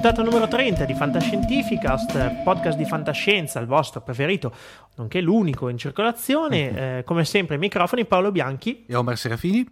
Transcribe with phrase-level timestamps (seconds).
[0.00, 4.50] Puntata numero 30 di Fantascientificast, podcast di fantascienza, il vostro preferito,
[4.96, 7.00] nonché l'unico in circolazione.
[7.00, 8.86] Eh, come sempre, ai microfoni Paolo Bianchi.
[8.88, 9.70] E Omer Serafini.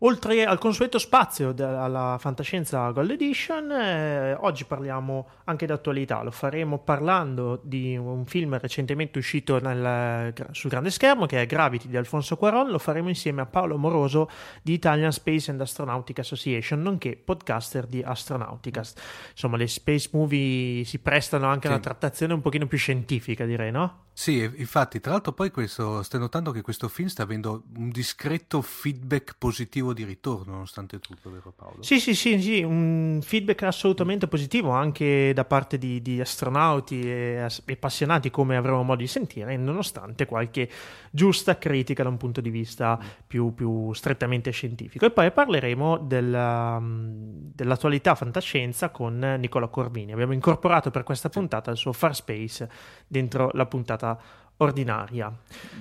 [0.00, 6.22] Oltre al consueto spazio della fantascienza Gold Edition, eh, oggi parliamo anche d'attualità.
[6.22, 11.88] Lo faremo parlando di un film recentemente uscito nel, sul grande schermo che è Gravity
[11.88, 12.68] di Alfonso Cuaron.
[12.68, 14.28] Lo faremo insieme a Paolo Moroso
[14.60, 19.00] di Italian Space and Astronautic Association, nonché podcaster di Astronauticast.
[19.30, 21.68] Insomma, le space movie si prestano anche sì.
[21.68, 24.04] a una trattazione un pochino più scientifica, direi, no?
[24.12, 28.62] Sì, infatti, tra l'altro poi questo, stai notando che questo film sta avendo un discreto
[28.62, 31.82] feedback positivo di ritorno, nonostante tutto, vero Paolo?
[31.82, 37.46] Sì, sì, sì, sì un feedback assolutamente positivo anche da parte di, di astronauti e,
[37.64, 40.68] e, appassionati come avremo modo di sentire, nonostante qualche
[41.10, 45.06] giusta critica da un punto di vista più, più strettamente scientifico.
[45.06, 50.12] E poi parleremo della, dell'attualità fantascienza con Nicola Corvini.
[50.12, 52.68] Abbiamo incorporato per questa puntata il suo Far Space
[53.06, 54.18] dentro la puntata
[54.58, 55.32] ordinaria.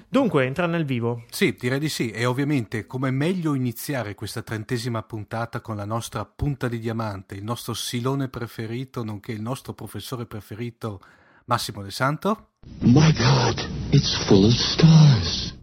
[0.07, 1.23] Dunque, entra nel vivo.
[1.29, 2.11] Sì, direi di sì.
[2.11, 7.43] E ovviamente, come meglio iniziare questa trentesima puntata con la nostra punta di diamante, il
[7.43, 11.01] nostro silone preferito, nonché il nostro professore preferito,
[11.45, 12.49] Massimo De Santo?
[12.79, 15.53] My God, it's full of stars.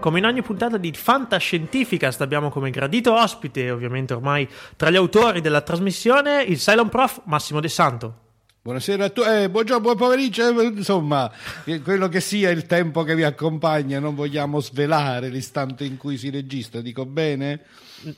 [0.00, 5.40] Come in ogni puntata di Fantascientificast abbiamo come gradito ospite, ovviamente ormai tra gli autori
[5.40, 8.20] della trasmissione, il Silent Prof Massimo De Santo.
[8.62, 11.30] Buonasera a tutti, eh, buongiorno, buon pomeriggio, eh, insomma,
[11.82, 16.30] quello che sia il tempo che vi accompagna, non vogliamo svelare l'istante in cui si
[16.30, 17.62] registra, dico bene?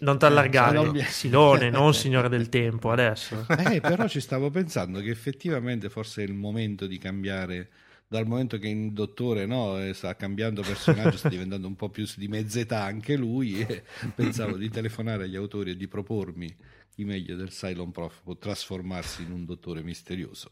[0.00, 0.98] Non ti allargare, eh, non...
[1.08, 3.46] Silone, non signore del tempo, adesso.
[3.48, 7.68] Eh, però ci stavo pensando che effettivamente forse è il momento di cambiare
[8.10, 12.04] dal momento che il dottore no, eh, sta cambiando personaggio, sta diventando un po' più
[12.16, 13.84] di mezz'età anche lui, e
[14.16, 16.52] pensavo di telefonare agli autori e di propormi
[16.92, 20.50] chi meglio del Cylon Prof può trasformarsi in un dottore misterioso.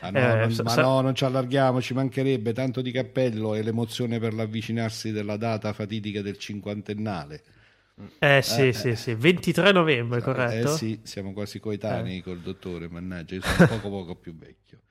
[0.00, 3.54] Ah no, eh, non, sa- ma no, non ci allarghiamo, ci mancherebbe tanto di cappello
[3.54, 7.42] e l'emozione per l'avvicinarsi della data fatidica del cinquantennale.
[8.18, 8.96] Eh sì, eh, sì, eh.
[8.96, 10.74] sì, 23 novembre, corretto?
[10.74, 12.22] Eh sì, siamo quasi coetanei eh.
[12.22, 14.81] col dottore, mannaggia, io sono poco poco più vecchio.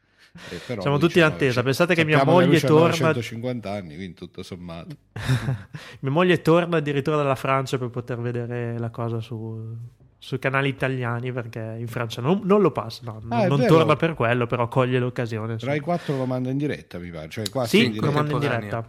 [0.49, 1.61] Eh, però, Siamo tutti in attesa.
[1.61, 2.93] Pensate che mia moglie torna.
[2.93, 4.95] 150 anni, quindi tutto sommato.
[5.99, 9.75] mia moglie torna addirittura dalla Francia per poter vedere la cosa su,
[10.17, 13.01] sui canali italiani perché in Francia non, non lo passa.
[13.03, 15.57] No, ah, non torna per quello, però coglie l'occasione.
[15.59, 17.29] Rai 4 lo manda in diretta, mi pare.
[17.29, 18.87] Cioè, sì, lo manda in diretta.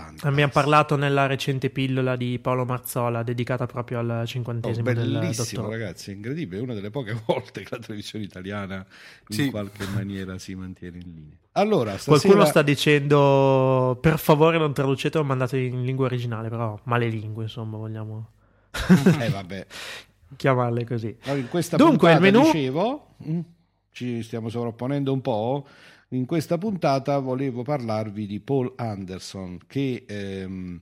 [0.00, 0.26] Fantastico.
[0.28, 5.68] Abbiamo parlato nella recente pillola di Paolo Marzola dedicata proprio al Oh, cinquantesimo del bellissimo
[5.70, 8.84] ragazzi, incredibile, è una delle poche volte che la televisione italiana
[9.28, 9.50] in Sì.
[9.50, 11.36] qualche maniera si mantiene in linea.
[11.52, 12.18] Allora, stasera...
[12.18, 17.44] Qualcuno sta dicendo per favore non traducete o mandate in lingua originale, però male lingue,
[17.44, 18.30] insomma, vogliamo
[19.20, 19.66] Eh vabbè,
[20.36, 21.16] chiamarle così.
[21.24, 23.40] Allora, in questa Dunque, il menù- dicevo, mm,
[23.92, 25.66] ci stiamo sovrapponendo un po',
[26.08, 30.80] in questa puntata volevo parlarvi di Paul Anderson che ehm,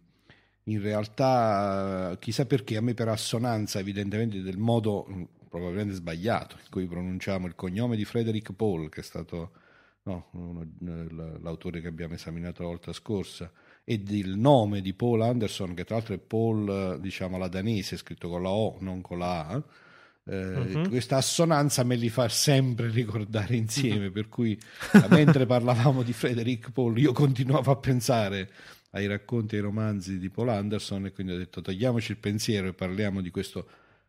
[0.65, 6.71] in realtà chissà perché a me per assonanza evidentemente del modo mm, probabilmente sbagliato in
[6.71, 9.53] cui pronunciamo il cognome di Frederick Paul che è stato
[10.05, 10.29] no,
[11.41, 13.51] l'autore che abbiamo esaminato la volta scorsa
[13.85, 18.29] e del nome di Paul Anderson che tra l'altro è Paul diciamo la danese scritto
[18.29, 19.65] con la O non con la A
[20.25, 20.89] Mhm.
[20.89, 24.57] questa assonanza me li fa sempre ricordare insieme per cui
[24.93, 28.49] eh, mentre parlavamo di Frederick Paul io continuavo a pensare
[28.91, 32.69] ai racconti e ai romanzi di Paul Anderson e quindi ho detto togliamoci il pensiero
[32.69, 33.67] e parliamo di questo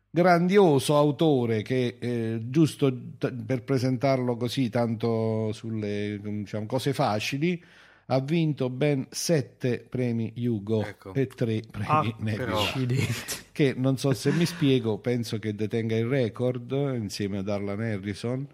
[0.08, 7.60] grandioso autore che eh, giusto t- per presentarlo così tanto sulle diciamo, cose facili
[8.06, 11.14] ha vinto ben sette premi Hugo Ecco.
[11.14, 13.36] e tre premi Ah, Accidenti.
[13.52, 18.46] che non so se mi spiego, penso che detenga il record insieme ad Arlan Harrison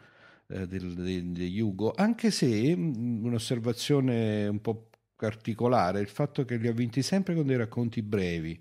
[0.49, 6.73] eh, di Hugo, anche se mh, un'osservazione un po' particolare, il fatto che li ha
[6.73, 8.59] vinti sempre con dei racconti brevi,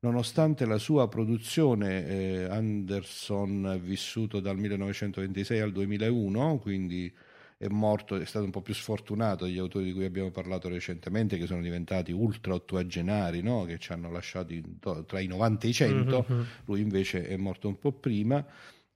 [0.00, 7.12] nonostante la sua produzione, eh, Anderson è vissuto dal 1926 al 2001, quindi
[7.58, 11.38] è morto, è stato un po' più sfortunato degli autori di cui abbiamo parlato recentemente,
[11.38, 13.64] che sono diventati ultra ottuagenari, no?
[13.64, 14.62] che ci hanno lasciati
[15.06, 16.46] tra i 90 e i 100, Mhm.
[16.66, 18.44] lui invece è morto un po' prima,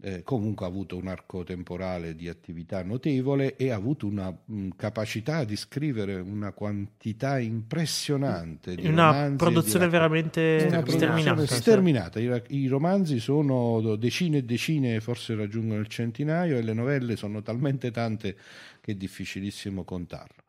[0.03, 4.69] eh, comunque ha avuto un arco temporale di attività notevole e ha avuto una mh,
[4.77, 9.91] capacità di scrivere una quantità impressionante di Una di produzione racconti.
[9.91, 11.47] veramente Una Sterminata.
[11.47, 12.21] sterminata.
[12.21, 17.43] I, i romanzi sono decine e decine, forse raggiungono il centinaio, e le novelle sono
[17.43, 18.37] talmente tante
[18.81, 20.43] che è difficilissimo contarlo.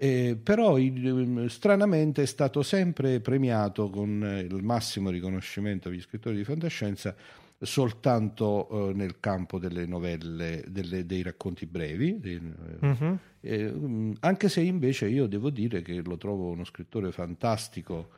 [0.00, 6.36] Eh, però il- stranamente è stato sempre premiato con eh, il massimo riconoscimento agli scrittori
[6.36, 7.16] di fantascienza
[7.60, 13.18] soltanto eh, nel campo delle novelle, delle- dei racconti brevi, dei- Mhm.
[13.40, 18.10] eh, mm, anche se invece io devo dire che lo trovo uno scrittore fantastico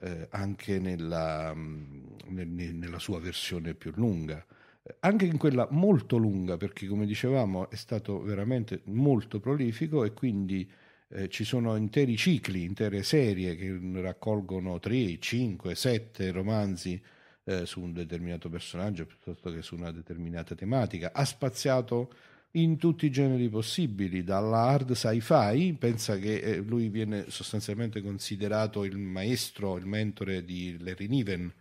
[0.00, 4.44] eh, anche nella, mm, nel- ne- nella sua versione più lunga,
[4.84, 10.12] Eh, anche in quella molto lunga, perché come dicevamo è stato veramente molto prolifico e
[10.12, 10.68] quindi
[11.14, 17.00] eh, ci sono interi cicli, intere serie che raccolgono 3, 5, 7 romanzi
[17.44, 21.12] eh, su un determinato personaggio piuttosto che su una determinata tematica.
[21.12, 22.12] Ha spaziato
[22.56, 28.84] in tutti i generi possibili, dalla hard sci-fi, pensa che eh, lui viene sostanzialmente considerato
[28.84, 31.52] il maestro, il mentore di Larry Niven,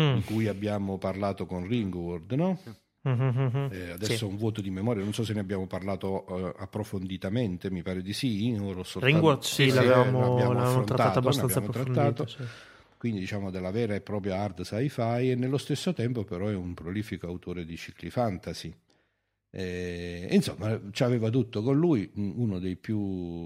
[0.00, 0.14] Mm.
[0.16, 2.58] di cui abbiamo parlato con Ringworld, no?
[3.04, 4.24] Eh, adesso Sì.
[4.24, 8.12] un vuoto di memoria, non so se ne abbiamo parlato eh, approfonditamente, mi pare di
[8.12, 8.52] sì.
[8.56, 12.00] soltanto- Ringworld sì, sì, l'avevamo, l'abbiamo l'avevamo trattato abbastanza approfondito.
[12.00, 12.26] trattato.
[12.26, 12.42] sì.
[12.98, 16.74] Quindi diciamo della vera e propria hard sci-fi e nello stesso tempo però è un
[16.74, 18.74] prolifico autore di cicli fantasy.
[19.50, 22.98] Eh, insomma, ci aveva tutto con lui, uno dei più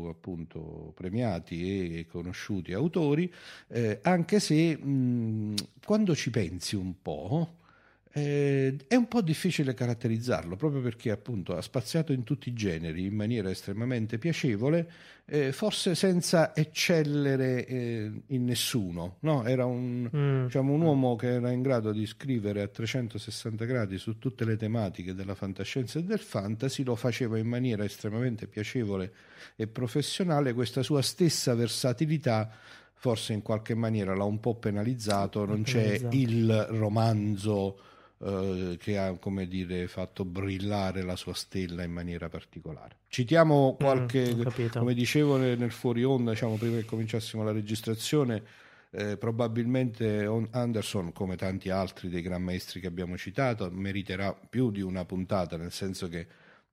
[0.08, 3.32] appunto premiati e conosciuti autori,
[3.69, 5.54] eh, anche se mh,
[5.84, 7.58] quando ci pensi un po',
[8.14, 13.06] eh, è un po' difficile caratterizzarlo proprio perché appunto ha spaziato in tutti i generi
[13.06, 14.91] in maniera estremamente piacevole,
[15.25, 19.16] eh, forse senza eccellere eh, in nessuno.
[19.21, 19.45] No?
[19.45, 20.45] Era un, Mm.
[20.45, 24.57] diciamo, un uomo che era in grado di scrivere a 360 gradi su tutte le
[24.57, 29.12] tematiche della fantascienza e del fantasy, lo faceva in maniera estremamente piacevole
[29.57, 32.50] e professionale, questa sua stessa versatilità
[32.95, 36.16] forse in qualche maniera l'ha un po' penalizzato, non c'è Penalizzato.
[36.16, 37.78] il romanzo
[38.23, 42.97] eh, che ha come dire fatto brillare la sua stella in maniera particolare.
[43.09, 44.79] Citiamo qualche Mm, ho capito.
[44.79, 48.43] come dicevo nel, fuori onda, diciamo, prima che cominciassimo la registrazione,
[48.91, 54.71] eh, probabilmente On- Anderson, come tanti altri dei gran maestri che abbiamo citato, meriterà più
[54.71, 56.26] di una puntata, nel senso che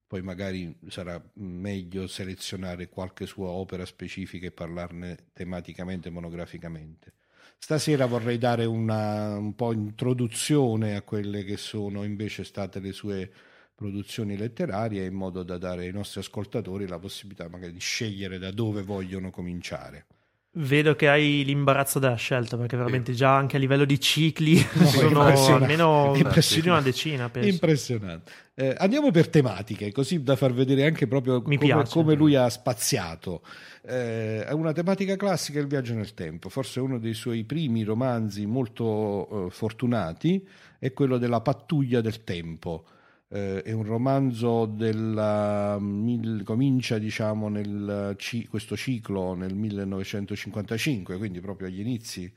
[0.07, 7.13] poi magari sarà meglio selezionare qualche sua opera specifica e parlarne tematicamente, monograficamente.
[7.61, 13.31] Stasera vorrei dare una un po' introduzione a quelle che sono invece state le sue
[13.75, 18.51] produzioni letterarie in modo da dare ai nostri ascoltatori la possibilità magari di scegliere da
[18.51, 20.07] dove vogliono cominciare.
[20.51, 24.55] Vedo che hai l'imbarazzo della scelta perché veramente già anche a livello di cicli
[25.11, 26.53] No, sono almeno Impressionante.
[26.53, 27.29] più di una decina.
[27.29, 27.49] Penso.
[27.49, 28.31] Impressionante.
[28.55, 31.93] Eh, andiamo per tematiche, così da far vedere anche proprio come, piace.
[31.93, 33.43] come lui ha spaziato.
[33.85, 36.49] Eh, è una tematica classica, il viaggio nel tempo.
[36.49, 40.45] Forse uno dei suoi primi romanzi molto eh, fortunati
[40.79, 42.85] è quello della pattuglia del tempo.
[43.31, 48.15] Eh, è un romanzo della, mil- comincia diciamo nel
[48.49, 52.31] questo ciclo nel 1955, quindi proprio agli inizi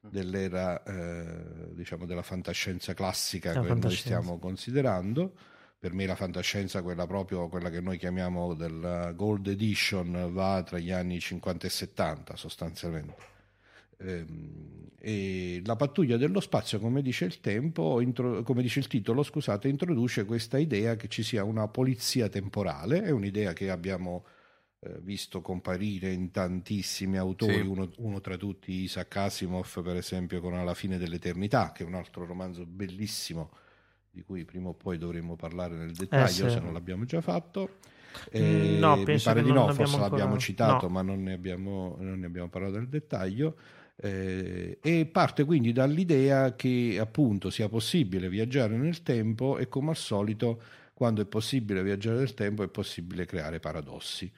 [0.00, 4.10] dell'era eh, diciamo della fantascienza classica La che fantascienza.
[4.10, 5.32] noi stiamo considerando.
[5.78, 10.78] Per me la fantascienza, quella proprio quella che noi chiamiamo della Gold Edition, va tra
[10.78, 13.14] gli anni 50 e 70 sostanzialmente.
[13.98, 19.22] Ehm, e la pattuglia dello spazio, come dice il tempo, intro- come dice il titolo,
[19.22, 24.24] scusate, introduce questa idea che ci sia una polizia temporale, è un'idea che abbiamo
[24.80, 27.66] eh, visto comparire in tantissimi autori, Sì.
[27.66, 31.94] uno, uno tra tutti Isaac Asimov, per esempio, con Alla fine dell'eternità, che è un
[31.94, 33.50] altro romanzo bellissimo
[34.10, 36.54] di cui prima o poi dovremmo parlare nel dettaglio, Eh, sì.
[36.56, 37.78] se non l'abbiamo già fatto.
[38.36, 40.92] Mm, no, mi pare di no, forse ancora- l'abbiamo citato, no.
[40.92, 43.56] ma non ne abbiamo, non ne abbiamo parlato nel dettaglio.
[44.00, 49.96] Eh, e parte quindi dall'idea che appunto sia possibile viaggiare nel tempo e come al
[49.96, 50.62] solito
[50.94, 54.30] quando è possibile viaggiare nel tempo è possibile creare paradossi.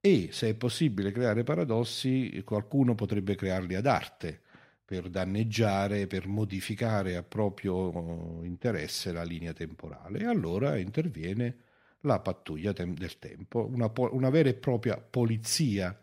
[0.00, 4.42] E se è possibile creare paradossi qualcuno potrebbe crearli ad arte
[4.84, 10.20] per danneggiare, per modificare a proprio interesse la linea temporale.
[10.20, 11.56] E allora interviene
[12.00, 15.98] la pattuglia tem- del tempo, una, po- una vera e propria polizia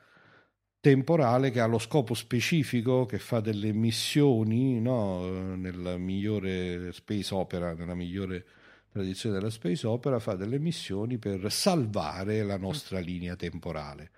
[0.82, 5.24] temporale che ha lo scopo specifico, che fa delle missioni, no?
[5.26, 8.46] Eh, nella migliore space opera, nella migliore
[8.92, 14.10] tradizione della space opera, fa delle missioni per salvare la nostra linea temporale.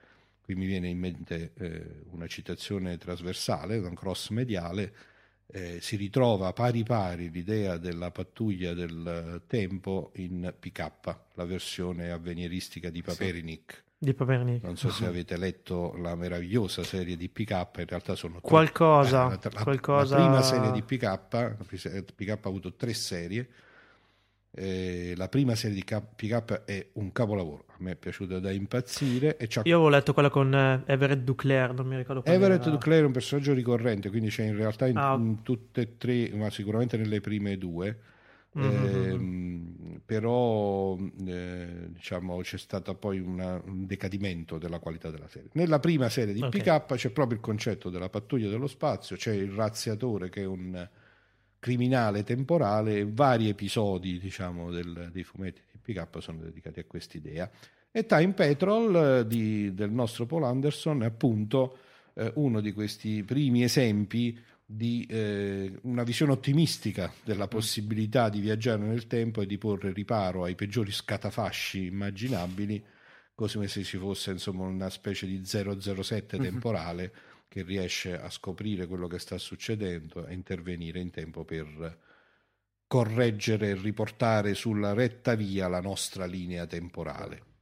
[0.42, 4.94] Qui mi viene in mente eh, una citazione trasversale, un cross mediale,
[5.48, 12.90] eh, si ritrova pari pari l'idea della pattuglia del tempo in PK, la versione avveniristica
[12.90, 13.84] di Paperinik.
[14.04, 14.64] Di Papernic.
[14.64, 19.28] Non so se avete letto la meravigliosa serie di PK, in realtà sono tre- Qualcosa,
[19.32, 23.48] eh, la, la- qualcosa- la prima serie di PK, PK ha avuto tre serie.
[24.56, 29.36] eh, la prima serie di PK è un capolavoro, a me è piaciuta da impazzire.
[29.38, 32.62] E c'ha Io avevo letto quella con eh, Everett Duclair, non mi ricordo quale Everett
[32.62, 32.70] era.
[32.72, 36.30] Duclair è un personaggio ricorrente, quindi c'è in realtà in, Ah, in tutte e tre,
[36.36, 37.98] ma sicuramente nelle prime due.
[38.54, 38.64] Mhm.
[38.64, 45.50] Ehm, però eh, diciamo c'è stato poi una- un decadimento della qualità della serie.
[45.54, 46.50] Nella prima serie di Ok.
[46.62, 50.88] PK c'è proprio il concetto della pattuglia dello spazio, c'è il razziatore che è un
[51.60, 57.50] criminale temporale vari episodi diciamo del- dei fumetti di PK sono dedicati a quest'idea.
[57.90, 61.78] E Time Patrol eh, di- del nostro Paul Anderson è appunto
[62.16, 64.38] eh, uno di questi primi esempi
[64.76, 70.44] di eh, una visione ottimistica della possibilità di viaggiare nel tempo e di porre riparo
[70.44, 72.84] ai peggiori scatafasci immaginabili,
[73.36, 77.14] come se ci fosse insomma una specie di 007 temporale
[77.48, 82.00] che riesce a scoprire quello che sta succedendo e intervenire in tempo per
[82.88, 87.53] correggere e riportare sulla retta via la nostra linea temporale.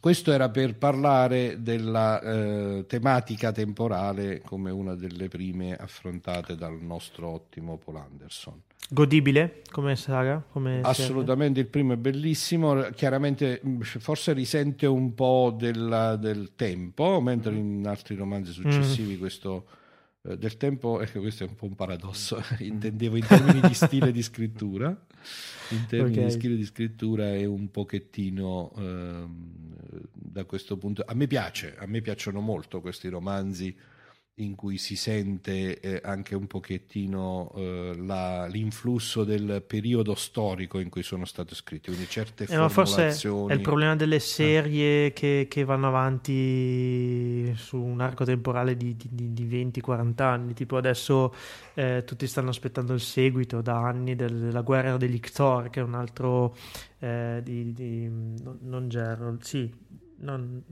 [0.00, 7.28] Questo era per parlare della eh, tematica temporale come una delle prime affrontate dal nostro
[7.28, 8.62] ottimo Paul Anderson.
[8.90, 10.42] Godibile come saga?
[10.50, 10.88] Come serie?
[10.88, 17.84] Assolutamente il primo è bellissimo, chiaramente forse risente un po' della- del tempo, mentre in
[17.86, 19.77] altri romanzi successivi questo eh,
[20.36, 24.22] del tempo, ecco questo è un po' un paradosso, intendevo in termini di stile di
[24.22, 24.88] scrittura,
[25.70, 26.24] in termini Ok.
[26.24, 29.52] di stile di scrittura è un pochettino ehm,
[30.12, 33.74] da questo punto, a me piace, a me piacciono molto questi romanzi
[34.40, 40.88] in cui si sente eh, anche un pochettino eh, la- l'influsso del periodo storico in
[40.88, 45.46] cui sono state scritte, quindi certe Eh, ma forse è il problema delle serie che,
[45.48, 50.54] che vanno avanti su un arco temporale di, di- di 20-40 anni.
[50.54, 51.34] Tipo adesso
[51.74, 55.82] eh, tutti stanno aspettando il seguito da anni del- della guerra degli Ictor, che è
[55.82, 56.56] un altro
[57.00, 59.70] eh, di, di- non Gerald, sì,
[60.20, 60.62] non,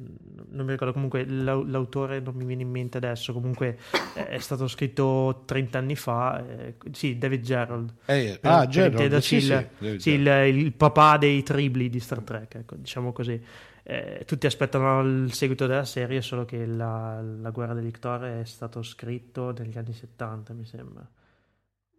[0.50, 3.78] non mi ricordo comunque l'au- l'autore non mi viene in mente adesso comunque
[4.14, 9.16] eh, è stato scritto 30 anni fa eh, sì David Gerald Eh, per- ah, Gerald,
[9.18, 13.40] sì, il, sì, sì, il, il papà dei tribli di Star Trek, ecco, diciamo così.
[13.88, 18.44] Eh, tutti aspettano il seguito della serie, solo che la, la guerra degli Ictor è
[18.44, 21.08] stato scritto negli anni 70, mi sembra.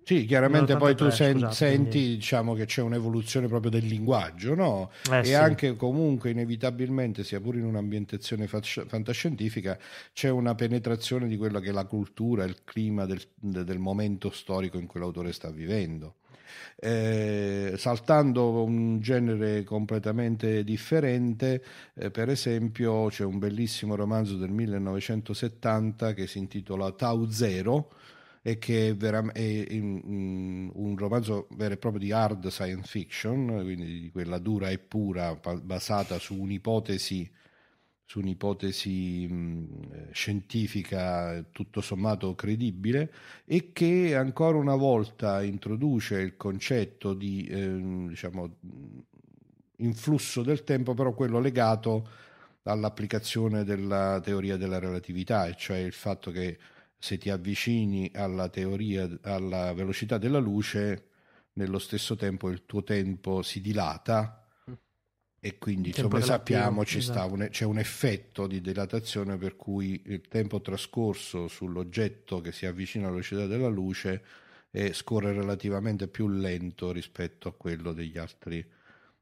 [0.08, 2.16] Sì, chiaramente poi tu sen- scusate, senti quindi...
[2.16, 4.90] diciamo, che c'è un'evoluzione proprio del linguaggio, no?
[5.12, 5.34] Eh, e sì.
[5.34, 9.78] anche comunque inevitabilmente, sia pure in un'ambientazione fasci- fantascientifica,
[10.14, 14.78] c'è una penetrazione di quella che è la cultura, il clima del, del momento storico
[14.78, 16.16] in cui l'autore sta vivendo.
[16.78, 21.62] Eh, saltando un genere completamente differente,
[21.96, 27.90] eh, per esempio c'è un bellissimo romanzo del 1970 che si intitola Tau Zero,
[28.48, 33.46] e che è, vera- è in, un romanzo vero e proprio di hard science fiction,
[33.62, 37.30] quindi di quella dura e pura, basata su un'ipotesi,
[38.06, 43.12] su un'ipotesi mh, scientifica tutto sommato credibile
[43.44, 48.60] e che ancora una volta introduce il concetto di eh, diciamo,
[49.80, 52.08] influsso del tempo, però quello legato
[52.64, 56.58] all'applicazione della teoria della relatività, e cioè il fatto che
[56.98, 61.10] se ti avvicini alla teoria, alla velocità della luce,
[61.54, 64.44] nello stesso tempo il tuo tempo si dilata
[65.40, 67.34] e quindi come sappiamo esatto.
[67.34, 73.06] un, c'è un effetto di dilatazione per cui il tempo trascorso sull'oggetto che si avvicina
[73.06, 74.24] alla velocità della luce
[74.72, 78.66] è, scorre relativamente più lento rispetto a quello degli altri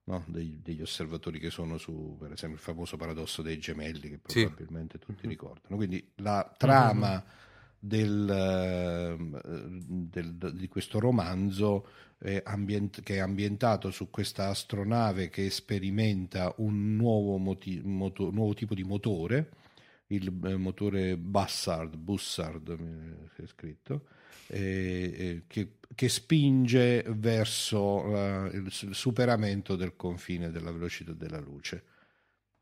[0.06, 0.24] no?
[0.28, 4.98] degli, degli, osservatori che sono su per esempio il famoso paradosso dei gemelli che probabilmente
[4.98, 5.06] sì.
[5.06, 5.30] tutti mm-hmm.
[5.30, 7.44] ricordano quindi la trama mm-hmm
[7.86, 9.42] del, ehm,
[10.10, 11.88] del, di questo romanzo
[12.20, 18.54] eh, ambient, che è ambientato su questa astronave che sperimenta un nuovo, moti, moto, nuovo
[18.54, 19.52] tipo di motore,
[20.08, 24.08] il eh, motore Bussard, Bussard eh, è scritto,
[24.48, 31.84] eh, che, che, spinge verso il superamento del confine della velocità della luce.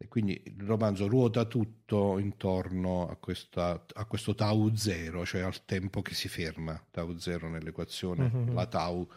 [0.04, 5.64] E quindi il romanzo ruota tutto intorno a, questa, a questo tau zero, cioè al
[5.64, 8.54] tempo che si ferma, tau zero nell'equazione, mm-hmm.
[8.54, 9.10] la tau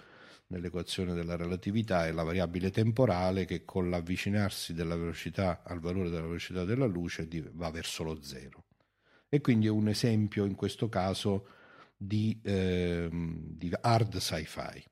[0.46, 6.22] nell'equazione della relatività è la variabile temporale che con l'avvicinarsi della velocità al valore della
[6.22, 8.66] velocità della luce va verso lo zero.
[9.28, 11.48] E quindi è un esempio in questo caso
[11.96, 14.84] di, eh, di hard sci-fi.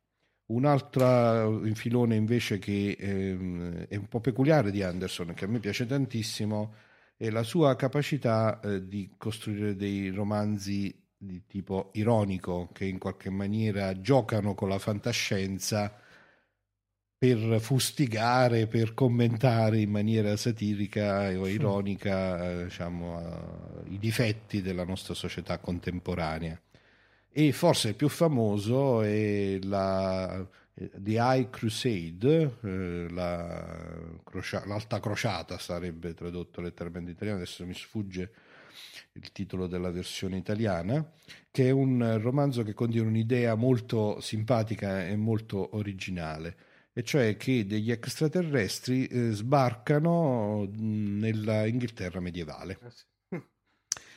[0.47, 5.59] Un altro filone invece che ehm, è un po' peculiare di Anderson, che a me
[5.59, 6.75] piace tantissimo,
[7.17, 13.31] è la sua capacità eh, di costruire dei romanzi di tipo ironico, che in qualche
[13.31, 15.99] maniera giocano con la fantascienza
[17.17, 23.19] per fustigare, per commentare in maniera satirica o ironica eh, diciamo,
[23.87, 26.61] uh, i difetti della nostra società contemporanea
[27.37, 34.09] e forse il più famoso è la, The High Crusade, eh, la,
[34.67, 38.33] l'alta crociata sarebbe tradotto letteralmente in italiano, adesso mi sfugge
[39.15, 41.05] il titolo della versione italiana,
[41.51, 46.57] che è un romanzo che contiene un'idea molto simpatica e molto originale,
[46.93, 52.79] e cioè che degli extraterrestri eh, sbarcano nella Inghilterra medievale.
[52.81, 53.05] Ah, sì.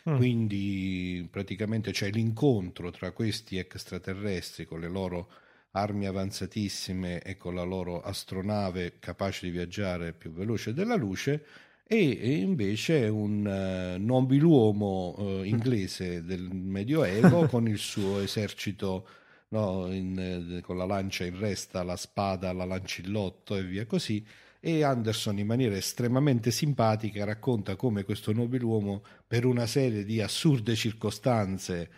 [0.10, 0.16] Mm.
[0.16, 5.30] Quindi praticamente c'è l'incontro tra questi extraterrestri con le loro
[5.72, 11.46] armi avanzatissime e con la loro astronave capace di viaggiare più veloce della luce
[11.84, 19.08] e, invece un uh, nobiluomo uh, inglese del Medioevo con il suo esercito
[19.50, 24.26] no, in, con la lancia in resta, la spada, la lancillotto e via così
[24.60, 30.76] e Anderson in maniera estremamente simpatica racconta come questo nobiluomo per una serie di assurde
[30.76, 31.90] circostanze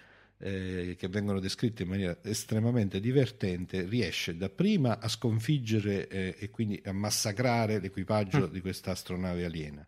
[0.41, 6.81] eh, che vengono descritte in maniera estremamente divertente riesce dapprima a sconfiggere eh, e quindi
[6.85, 8.51] a massacrare l'equipaggio mm.
[8.51, 9.85] di questa astronave aliena.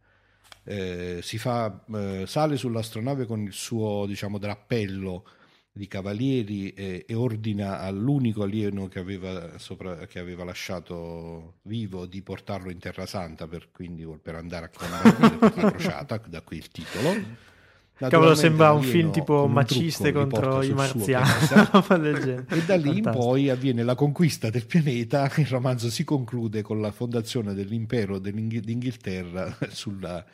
[0.64, 5.26] Eh, si fa, eh, sale sull'astronave con il suo diciamo, drappello
[5.74, 12.22] di cavalieri e, e ordina all'unico alieno che aveva, sopra, che aveva, lasciato vivo di
[12.22, 16.68] portarlo in Terra Santa per, quindi, per andare a combattere la crociata, da qui il
[16.68, 17.50] titolo.
[17.96, 21.30] Cavolo, sembra un film tipo un maciste contro i marziani.
[22.50, 25.32] e da lì in poi avviene la conquista del pianeta.
[25.38, 30.26] Il romanzo si conclude con la fondazione dell'impero d'Inghilterra sulla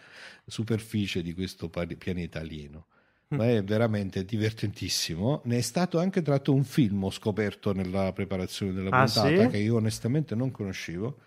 [0.45, 2.86] superficie di questo pianeta alieno
[3.30, 5.42] ma è veramente divertentissimo.
[5.46, 9.48] Ne è stato anche tratto un film, ho scoperto nella preparazione della ah, puntata, sì?
[9.50, 11.18] che io onestamente non conoscevo.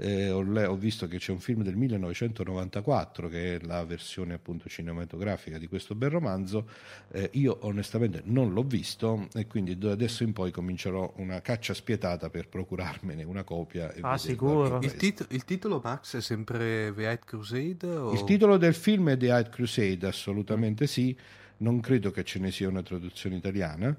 [0.00, 4.68] Eh, ho, ho, visto che c'è un film del 1994 che è la versione appunto
[4.68, 6.68] cinematografica di questo bel romanzo.
[7.10, 11.74] Eh, io onestamente non l'ho visto e quindi da adesso in poi comincerò una caccia
[11.74, 14.78] spietata per procurarmene una copia ah sicuro.
[14.82, 17.86] il, tit- il, titolo Max è sempre The High Crusade?
[17.88, 18.12] O...
[18.12, 21.16] il titolo del film è The High Crusade assolutamente sì.
[21.60, 23.96] Non credo che ce ne sia una traduzione italiana.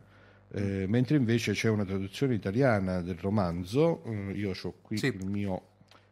[0.51, 5.07] Eh, mentre invece c'è una traduzione italiana del romanzo, eh, io ho qui Sì.
[5.07, 5.63] il mio-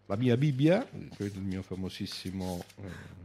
[0.07, 0.85] la mia Bibbia,
[1.17, 3.15] il mio famosissimo eh,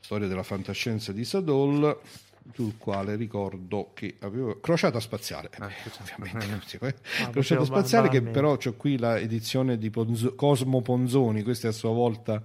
[0.00, 1.98] Storia della fantascienza di Sadol,
[2.52, 6.94] sul quale ricordo che avevo crociata spaziale, Ah, eh, ovviamente, sì, eh.
[7.22, 11.70] Ah, crociata spaziale che però ho qui la edizione di Ponzo- Cosmo Ponzoni, questa è
[11.70, 12.42] a sua volta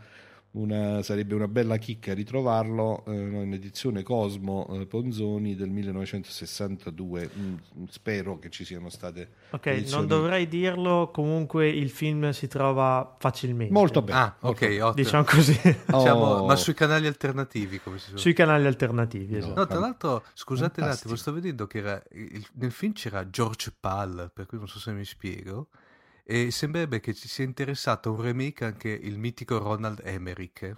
[0.57, 7.55] una- sarebbe una bella chicca ritrovarlo eh, in edizione Cosmo eh, Ponzoni del 1962 Mm,
[7.89, 13.15] spero che ci siano state Ok, edizioni- non dovrei dirlo, comunque il film si trova
[13.19, 13.73] facilmente.
[13.73, 14.93] molto bene Ah, ok, ottimo.
[14.93, 15.53] Diciamo così,
[15.85, 16.45] Diciamo, Oh.
[16.45, 19.33] Ma sui canali alternativi, come si suol sui canali alternativi.
[19.33, 19.37] No.
[19.37, 19.59] esatto.
[19.59, 21.15] No, tra l'altro, scusate un attimo, Fantastico.
[21.15, 24.91] sto vedendo che era, il- nel film c'era George Pal, per cui non so se
[24.91, 25.67] mi spiego,
[26.29, 30.61] e sembrerebbe che ci sia interessato a un remake anche il mitico Ronald Emmerich.
[30.63, 30.75] E,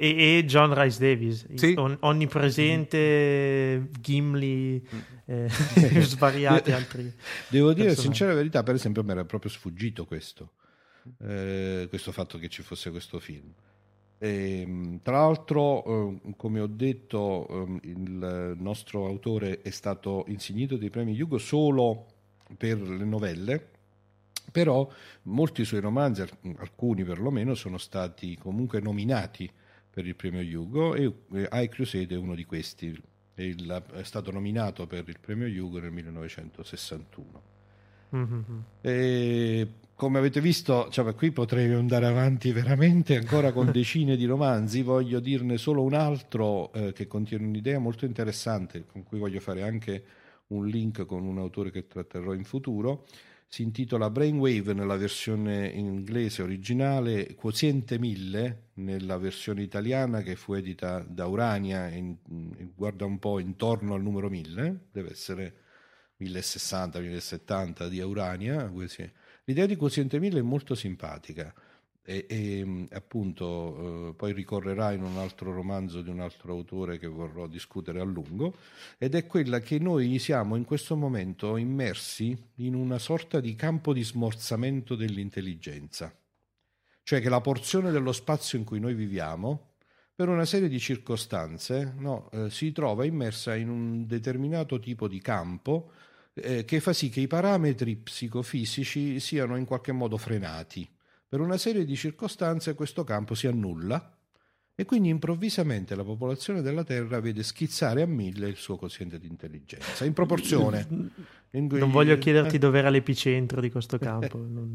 [0.00, 1.74] e- e John Rice Davis, Sì.
[1.78, 4.82] on- onnipresente Gimli,
[5.26, 5.46] eh,
[6.02, 7.12] svariati altri.
[7.48, 8.00] Devo dire, personaggi.
[8.00, 10.52] sincera verità, per esempio, mi era proprio sfuggito questo,
[11.22, 13.52] eh, questo fatto che ci fosse questo film.
[14.18, 15.84] Ehm, tra l'altro,
[16.24, 22.06] eh, come ho detto, ehm, il nostro autore è stato insignito dei premi Hugo solo
[22.58, 23.69] per le novelle,
[24.50, 24.88] però
[25.22, 29.50] molti suoi romanzi, alc- alcuni perlomeno, sono stati comunque nominati
[29.90, 31.12] per il premio Hugo e
[31.50, 32.98] I Crusade è uno di questi.
[33.34, 33.54] È,
[34.02, 37.42] stato nominato per il premio Hugo nel 1961.
[38.10, 38.64] Mhm.
[38.80, 44.82] E come avete visto, cioè, qui potrei andare avanti veramente ancora con decine di romanzi.
[44.82, 49.62] Voglio dirne solo un altro eh, che contiene un'idea molto interessante, con cui voglio fare
[49.62, 50.04] anche
[50.48, 53.04] un link con un autore che tratterò in futuro.
[53.52, 61.00] Si intitola Brainwave nella versione inglese originale, Quoziente 1000 nella versione italiana che fu edita
[61.00, 62.16] da Urania in-
[62.76, 65.54] guarda un po' intorno al numero 1000, deve essere
[66.18, 68.72] 1060, 1070 di Urania.
[69.42, 71.52] L'idea di quoziente 1000 è molto simpatica
[72.02, 76.98] e, e, mh, appunto eh, poi ricorrerà in un altro romanzo di un altro autore
[76.98, 78.54] che vorrò discutere a lungo
[78.98, 83.92] ed è quella che noi siamo in questo momento immersi in una sorta di campo
[83.92, 86.14] di smorzamento dell'intelligenza,
[87.02, 89.68] cioè che la porzione dello spazio in cui noi viviamo
[90.14, 95.18] per una serie di circostanze no, eh, si trova immersa in un determinato tipo di
[95.20, 95.92] campo
[96.34, 100.86] eh, che fa sì che i parametri psicofisici siano in qualche modo frenati.
[101.30, 104.16] Per una serie di circostanze questo campo si annulla
[104.74, 109.28] e quindi improvvisamente la popolazione della Terra vede schizzare a mille il suo quoziente di
[109.28, 110.84] intelligenza, in proporzione.
[111.50, 114.38] In cui- Non voglio chiederti eh, dove era l'epicentro di questo campo.
[114.42, 114.74] non-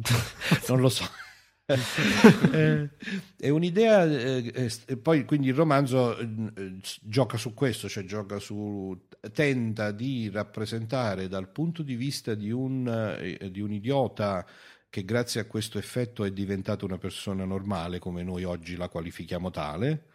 [0.69, 1.03] non lo so.
[2.53, 2.89] Eh,
[3.37, 8.03] è un'idea, eh, eh, e poi quindi il romanzo eh, eh, gioca su questo, cioè
[8.05, 8.95] gioca su,
[9.33, 12.87] tenta di rappresentare dal punto di vista di un,
[13.19, 14.45] eh, di un idiota
[14.95, 19.51] che grazie a questo effetto è diventato una persona normale come noi oggi la qualifichiamo
[19.51, 20.05] tale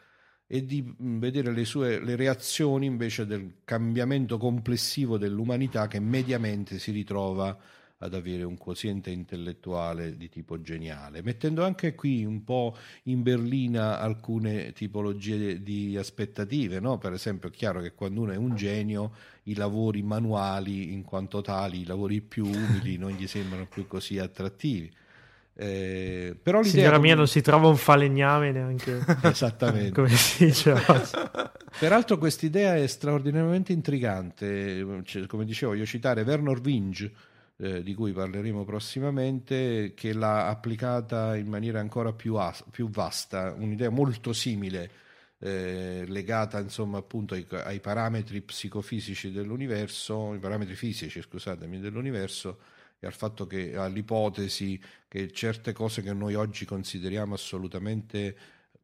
[0.46, 6.92] e di vedere le sue le reazioni invece del cambiamento complessivo dell'umanità che mediamente si
[6.92, 7.54] ritrova
[8.02, 13.98] ad avere un quoziente intellettuale di tipo geniale, mettendo anche qui un po' in berlina
[14.00, 16.96] alcune tipologie di aspettative, no?
[16.96, 19.12] per esempio è chiaro che quando uno è un genio
[19.44, 24.18] i lavori manuali in quanto tali, i lavori più umili non gli sembrano più così
[24.18, 24.90] attrattivi.
[25.52, 29.04] Eh, però l'idea Signora mia, non si trova un falegname neanche.
[29.22, 29.92] Esattamente.
[29.92, 31.10] Come si dice oggi.
[31.78, 37.12] Peraltro quest'idea è straordinariamente intrigante, Cioè, come dicevo, voglio citare Werner Winge,
[37.60, 43.54] eh, di cui parleremo prossimamente, che l'ha applicata in maniera ancora più, as- più vasta,
[43.56, 44.90] un'idea molto simile,
[45.38, 52.58] eh, legata insomma appunto ai, ai parametri psicofisici dell'universo, i parametri fisici, scusatemi, dell'universo
[52.98, 58.36] e al fatto che all'ipotesi che certe cose che noi oggi consideriamo assolutamente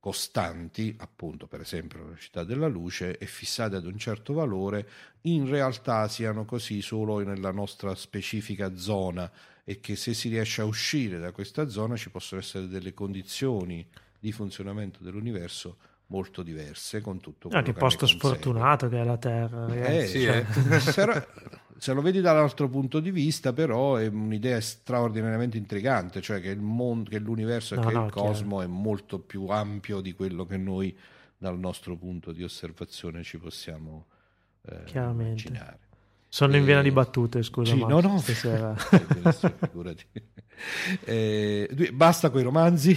[0.06, 4.88] costanti, appunto per esempio la velocità della luce, e fissate ad un certo valore,
[5.22, 9.28] in realtà siano così solo nella nostra specifica zona
[9.64, 13.84] e che se si riesce a uscire da questa zona ci possono essere delle condizioni
[14.20, 15.76] di funzionamento dell'universo
[16.08, 20.06] molto diverse con tutto quello Ah, che ne posto sfortunato che è la Terra, Eh,
[20.06, 20.44] sì, cioè.
[20.46, 21.26] eh.
[21.78, 26.60] se lo vedi dall'altro punto di vista, però è un'idea straordinariamente intrigante, cioè che il
[26.60, 30.46] mondo, che l'universo e No, che no, il cosmo è molto più ampio di quello
[30.46, 30.96] che noi
[31.36, 34.06] dal nostro punto di osservazione ci possiamo
[34.62, 34.82] eh,
[35.20, 35.78] immaginare.
[36.36, 37.72] Sono in vena di Eh, battute, scusa.
[37.72, 38.76] sì, no, no, stasera.
[41.04, 41.04] Eh.
[41.04, 42.94] Eh, basta con i romanzi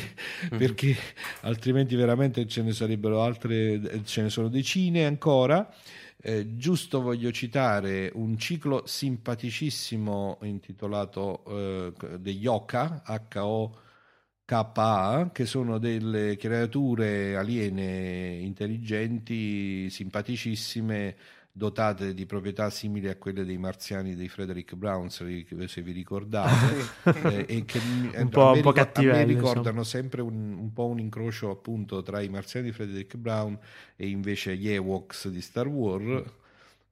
[0.50, 0.58] Mhm.
[0.58, 0.94] perché
[1.42, 5.74] altrimenti veramente ce ne sarebbero altre, ce ne sono decine ancora.
[6.22, 16.36] Eh, giusto voglio citare un ciclo simpaticissimo intitolato eh, degli Oka, H-O-K-A, che sono delle
[16.36, 21.16] creature aliene intelligenti, simpaticissime,
[21.52, 27.46] dotate di proprietà simili a quelle dei marziani di Frederick Brown, se vi ricordate, eh,
[27.48, 27.80] e che
[28.16, 32.30] un po', un po cattivelli, ricordano sempre un, un, po' un incrocio appunto tra i
[32.30, 33.58] marziani di Frederick Brown
[33.96, 36.24] e invece gli Ewoks di Star Wars.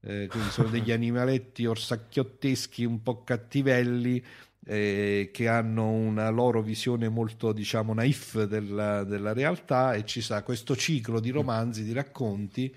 [0.02, 4.24] Eh, quindi sono degli animaletti orsacchiotteschi un po' cattivelli
[4.66, 10.44] eh, che hanno una loro visione molto diciamo naif della, della realtà e ci sta
[10.44, 12.76] questo ciclo di romanzi, di racconti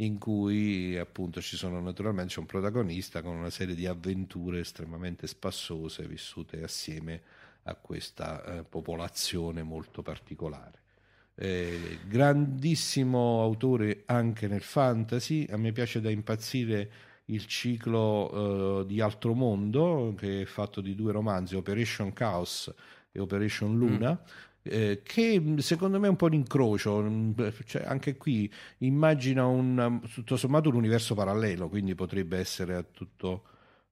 [0.00, 5.26] in cui appunto ci sono naturalmente c'è un protagonista con una serie di avventure estremamente
[5.26, 7.20] spassose vissute assieme
[7.64, 10.82] a questa eh, popolazione molto particolare.
[11.34, 16.90] Eh, grandissimo autore anche nel fantasy, a me piace da impazzire
[17.26, 22.72] il ciclo eh, di Altro Mondo che è fatto di due romanzi, Operation Chaos
[23.10, 27.32] e Operation Luna, mm eh, che mm, secondo me è un po' un incrocio, mm,
[27.66, 33.44] cioè, anche qui immagina un, tutto sommato un universo parallelo, quindi potrebbe essere a tutto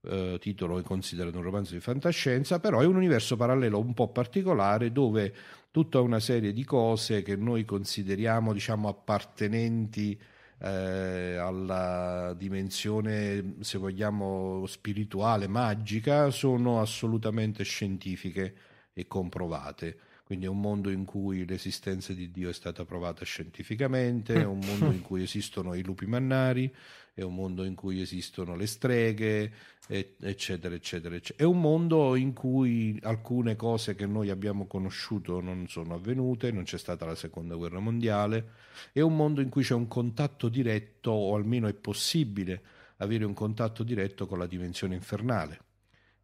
[0.03, 4.93] eh, titolo considerato un romanzo di fantascienza, però è un universo parallelo un po' particolare
[4.93, 5.35] dove
[5.71, 10.19] tutta una serie di cose che noi consideriamo diciamo appartenenti
[10.59, 18.55] eh, alla dimensione, se vogliamo, spirituale, magica, sono assolutamente scientifiche
[18.95, 19.99] e comprovate.
[20.27, 24.59] Quindi è un mondo in cui l'esistenza di Dio è stata provata scientificamente, è un
[24.67, 26.75] mondo in cui esistono i lupi mannari,
[27.15, 29.53] è un mondo in cui esistono le streghe,
[29.87, 31.37] eccetera, eccetera, eccetera.
[31.37, 36.65] È un mondo in cui alcune cose che noi abbiamo conosciuto non sono avvenute, non
[36.65, 38.49] c'è stata la seconda guerra mondiale,
[38.93, 42.61] è un mondo in cui c'è un contatto diretto, o almeno è possibile
[42.97, 45.61] avere un contatto diretto con la dimensione infernale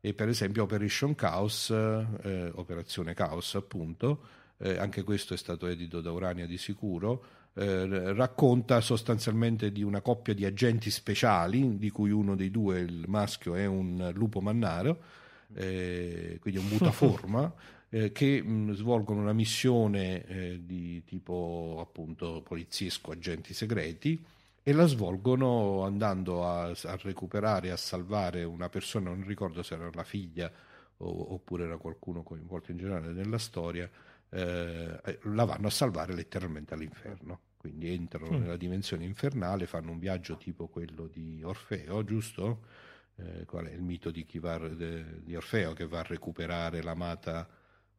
[0.05, 4.21] e per esempio Operation Chaos, eh, Operazione Chaos appunto,
[4.59, 10.01] eh, anche questo è stato edito da Urania di sicuro, eh, racconta sostanzialmente di una
[10.01, 15.03] coppia di agenti speciali, di cui uno dei due, il maschio, è un lupo mannaro,
[15.55, 17.55] eh, quindi un mutaforma,
[17.89, 24.21] eh, che mh, svolgono una missione eh, di tipo appunto poliziesco, agenti segreti,
[24.63, 29.91] e la svolgono andando a, a recuperare, a salvare una persona, non ricordo se era
[29.93, 30.51] la figlia
[30.99, 33.91] o, oppure era qualcuno coinvolto in generale nella storia,
[34.29, 37.41] eh, eh la vanno a salvare letteralmente all'inferno.
[37.57, 38.41] Quindi entrano mm.
[38.41, 42.65] nella dimensione infernale, fanno un viaggio tipo quello di Orfeo, giusto?
[43.17, 47.49] Eh, qual è il mito di, va, de, di Orfeo che va a recuperare l'amata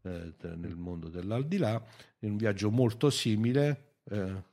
[0.02, 1.82] eh, nel mondo dell'aldilà?
[2.20, 4.00] È un viaggio molto simile.
[4.04, 4.44] Eh,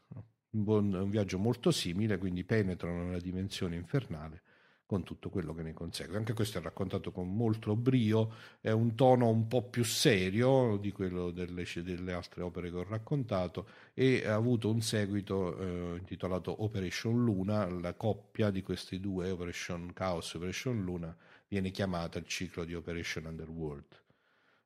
[0.51, 4.43] un, buon, un viaggio molto simile, quindi penetrano nella dimensione infernale
[4.91, 6.17] con tutto quello che ne consegue.
[6.17, 10.91] Anche questo è raccontato con molto brio, è un tono un po' più serio di
[10.91, 16.65] quello delle, delle altre opere che ho raccontato e ha avuto un seguito eh, intitolato
[16.65, 22.27] Operation Luna, la coppia di questi due, Operation Chaos e Operation Luna, viene chiamata il
[22.27, 24.03] ciclo di Operation Underworld,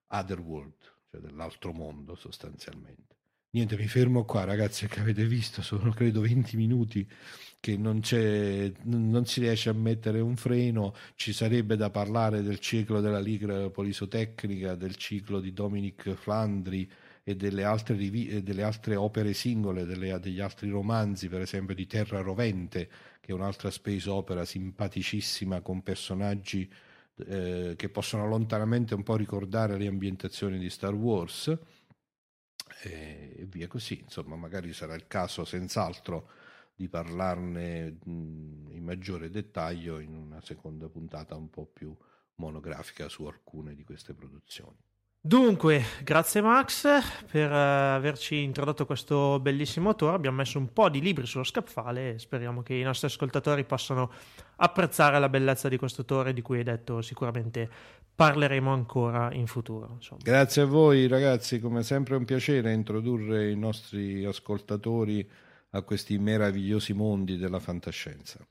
[0.07, 3.14] Otherworld, cioè dell'altro mondo sostanzialmente.
[3.55, 7.09] Niente, mi fermo qua, ragazzi, che avete visto, sono credo 20 minuti
[7.61, 8.03] che non,
[8.83, 13.71] non si riesce a mettere un freno, ci sarebbe da parlare del ciclo della Liga
[13.71, 16.91] Polisotecnica, del ciclo di Dominic Flandri
[17.23, 21.87] e delle altre, rivi- delle altre opere singole, delle, degli altri romanzi, per esempio di
[21.87, 22.89] Terra Rovente,
[23.21, 26.69] che è un'altra space opera simpaticissima con personaggi
[27.29, 31.57] eh, che possono lontanamente un po' ricordare le ambientazioni di Star Wars
[32.83, 34.01] e via così.
[34.01, 36.31] Insomma, magari sarà il caso senz'altro
[36.75, 41.97] di parlarne in maggiore dettaglio in una seconda puntata un po' più
[42.37, 44.77] monografica su alcune di queste produzioni.
[45.27, 46.87] Dunque, grazie Max
[47.31, 47.55] per uh,
[47.97, 50.17] averci introdotto questo bellissimo autore.
[50.17, 54.13] Abbiamo messo un po' di libri sullo scaffale e speriamo che i nostri ascoltatori possano
[54.57, 57.71] apprezzare la bellezza di questo autore di cui hai detto sicuramente
[58.15, 59.93] parleremo ancora in futuro.
[59.95, 60.21] Insomma.
[60.23, 65.27] Grazie a voi ragazzi, come sempre è un piacere introdurre i nostri ascoltatori
[65.71, 68.47] a questi meravigliosi mondi della fantascienza.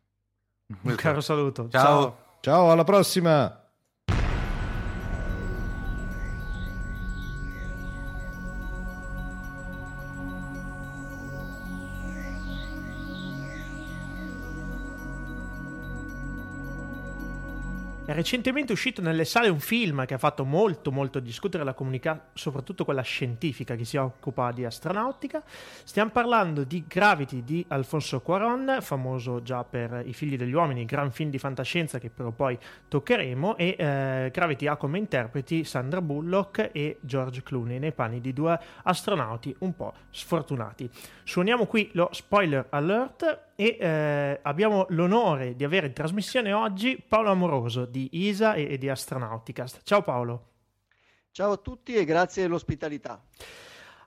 [0.82, 1.70] Un caro saluto.
[1.70, 1.84] Ciao.
[1.84, 3.63] Ciao, Ciao alla prossima.
[18.14, 22.30] È recentemente uscito nelle sale un film che ha fatto molto molto discutere la comunità,
[22.34, 25.42] soprattutto quella scientifica che si occupa di astronautica.
[25.84, 31.10] Stiamo parlando di Gravity di Alfonso Cuaron, famoso già per I figli degli uomini, gran
[31.10, 32.56] film di fantascienza che però poi
[32.88, 38.32] toccheremo, e eh, Gravity ha come interpreti Sandra Bullock e George Clooney nei panni di
[38.32, 40.88] due astronauti un po' sfortunati.
[41.24, 47.30] Suoniamo qui lo spoiler alert e eh, abbiamo l'onore di avere in trasmissione oggi Paolo
[47.30, 49.82] Amoroso di ISA e, e di Astronauticast.
[49.84, 50.52] Ciao Paolo.
[51.32, 53.24] Ciao a tutti e grazie dell'ospitalità.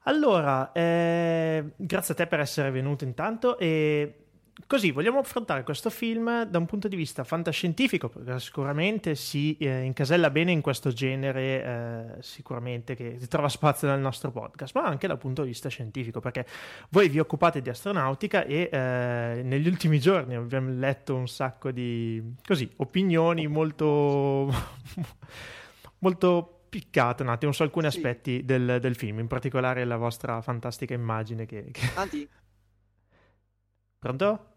[0.05, 4.26] Allora, eh, grazie a te per essere venuto intanto e
[4.67, 9.83] Così, vogliamo affrontare questo film da un punto di vista fantascientifico, perché sicuramente si eh,
[9.83, 15.07] incasella bene in questo genere, eh, sicuramente che trova spazio nel nostro podcast, ma anche
[15.07, 16.47] dal punto di vista scientifico, perché
[16.89, 22.23] voi vi occupate di astronautica e eh, negli ultimi giorni abbiamo letto un sacco di
[22.43, 24.51] così, opinioni molto,
[26.01, 27.99] molto piccate un attimo su alcuni sì.
[27.99, 31.69] aspetti del, del, film, in particolare la vostra fantastica immagine che...
[31.71, 31.91] che...
[31.95, 32.27] Anzi,
[33.99, 34.55] Pronto?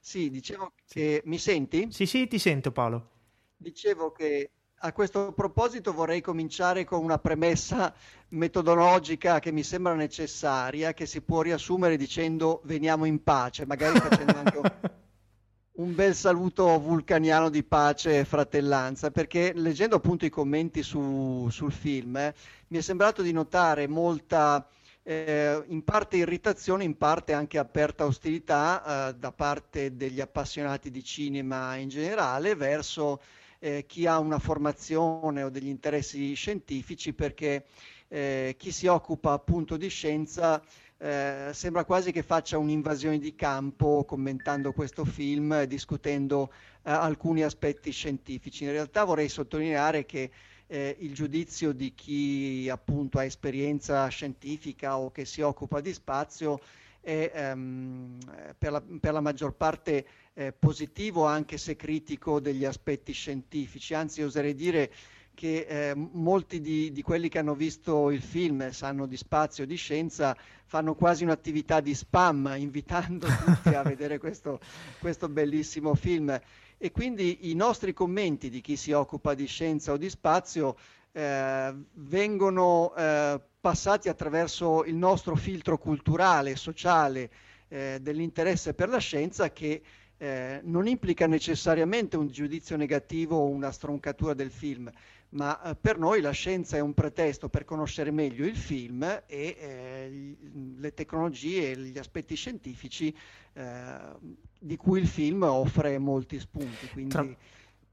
[0.00, 1.88] Sì, dicevo che mi senti?
[1.90, 3.10] Sì, sì, ti sento Paolo.
[3.56, 7.94] Dicevo che a questo proposito vorrei cominciare con una premessa
[8.28, 14.36] metodologica che mi sembra necessaria, che si può riassumere dicendo veniamo in pace, magari facendo
[14.36, 14.70] anche un,
[15.86, 21.72] un bel saluto vulcaniano di pace e fratellanza, perché leggendo appunto i commenti su, sul
[21.72, 22.34] film eh,
[22.68, 24.68] mi è sembrato di notare molta
[25.04, 31.04] eh, in parte irritazione, in parte anche aperta ostilità eh, da parte degli appassionati di
[31.04, 33.20] cinema in generale verso
[33.58, 37.66] eh, chi ha una formazione o degli interessi scientifici perché
[38.08, 40.62] eh, chi si occupa appunto di scienza
[40.96, 46.50] eh, sembra quasi che faccia un'invasione di campo commentando questo film, discutendo
[46.82, 48.64] eh, alcuni aspetti scientifici.
[48.64, 50.30] In realtà vorrei sottolineare che
[50.66, 56.60] eh, il giudizio di chi appunto ha esperienza scientifica o che si occupa di spazio
[57.00, 58.18] è ehm,
[58.56, 64.22] per, la, per, la, maggior parte eh, positivo anche se critico degli aspetti scientifici, anzi
[64.22, 64.90] oserei dire
[65.34, 69.74] che eh, molti di, di, quelli che hanno visto il film sanno di spazio, di
[69.74, 74.60] scienza, fanno quasi un'attività di spam invitando tutti a vedere questo,
[74.98, 76.40] questo bellissimo film
[76.84, 80.76] e quindi i nostri commenti di chi si occupa di scienza o di spazio
[81.12, 87.30] eh, vengono eh, passati attraverso il nostro filtro culturale, sociale
[87.68, 89.80] eh, dell'interesse per la scienza che
[90.18, 94.90] eh, non implica necessariamente un giudizio negativo o una stroncatura del film,
[95.30, 99.24] ma eh, per noi la scienza è un pretesto per conoscere meglio il film e
[99.26, 100.36] eh,
[100.76, 103.16] le tecnologie e gli aspetti scientifici
[103.54, 106.88] eh, di cui il film offre molti spunti.
[106.88, 107.10] Quindi...
[107.10, 107.26] Tra,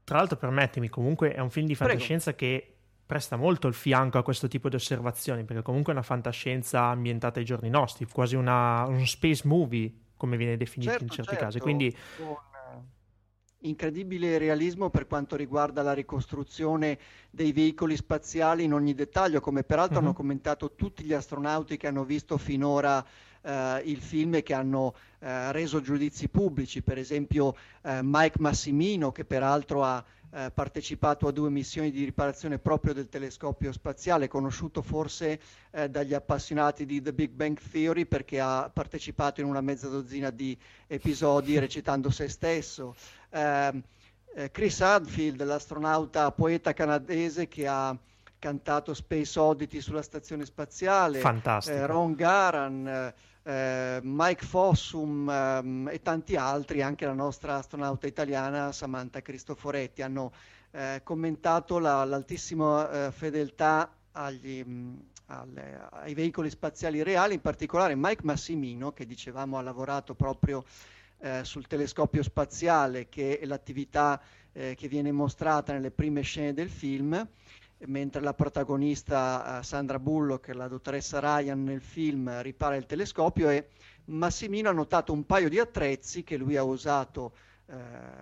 [0.04, 2.56] tra, l'altro, permettimi, comunque è un film di fantascienza Prego.
[2.56, 6.84] che presta molto il fianco a questo tipo di osservazioni, perché comunque è una fantascienza
[6.84, 11.30] ambientata ai giorni nostri, quasi una, un space movie, come viene definito certo, in certi
[11.30, 11.44] certo.
[11.44, 11.58] casi.
[11.58, 11.96] Quindi
[13.64, 16.98] incredibile realismo per quanto riguarda la ricostruzione
[17.30, 20.04] dei veicoli spaziali in ogni dettaglio, come peraltro uh-huh.
[20.04, 23.04] hanno commentato tutti gli astronauti che hanno visto finora
[23.42, 29.12] eh, il film e che hanno eh, reso giudizi pubblici, per esempio eh, Mike Massimino
[29.12, 34.80] che peraltro ha eh, partecipato a due missioni di riparazione proprio del telescopio spaziale, conosciuto
[34.80, 39.88] forse eh, dagli appassionati di The Big Bang Theory perché ha partecipato in una mezza
[39.88, 42.94] dozzina di episodi recitando se stesso.
[43.28, 43.82] Eh,
[44.34, 47.94] eh Chris Hadfield, l'astronauta poeta canadese che ha
[48.38, 51.20] cantato Space Oddity sulla stazione spaziale,
[51.66, 53.12] eh, Ron Garan,
[53.44, 60.32] eh, Mike Fossum ehm, e tanti altri, anche la nostra astronauta italiana Samantha Cristoforetti, hanno
[60.70, 67.94] eh, commentato la, l'altissima eh, fedeltà agli, mh, alle, ai veicoli spaziali reali, in particolare
[67.96, 70.64] Mike Massimino, che dicevamo ha lavorato proprio
[71.18, 74.20] eh, sul telescopio spaziale, che è l'attività
[74.52, 77.26] eh, che viene mostrata nelle prime scene del film
[77.86, 83.68] mentre la protagonista uh, Sandra Bullock, la dottoressa Ryan nel film, ripara il telescopio e
[84.06, 87.34] Massimino ha notato un paio di attrezzi che lui ha usato
[87.66, 87.74] uh,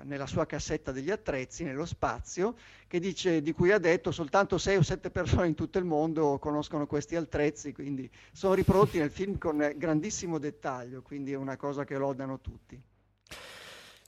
[0.02, 2.54] nella sua cassetta degli attrezzi nello spazio,
[2.88, 6.86] dice, di cui ha detto soltanto 6 o 7 persone in tutto il mondo conoscono
[6.86, 11.96] questi attrezzi, quindi sono riprodotti nel film con grandissimo dettaglio, quindi è una cosa che
[11.96, 12.80] lodano tutti.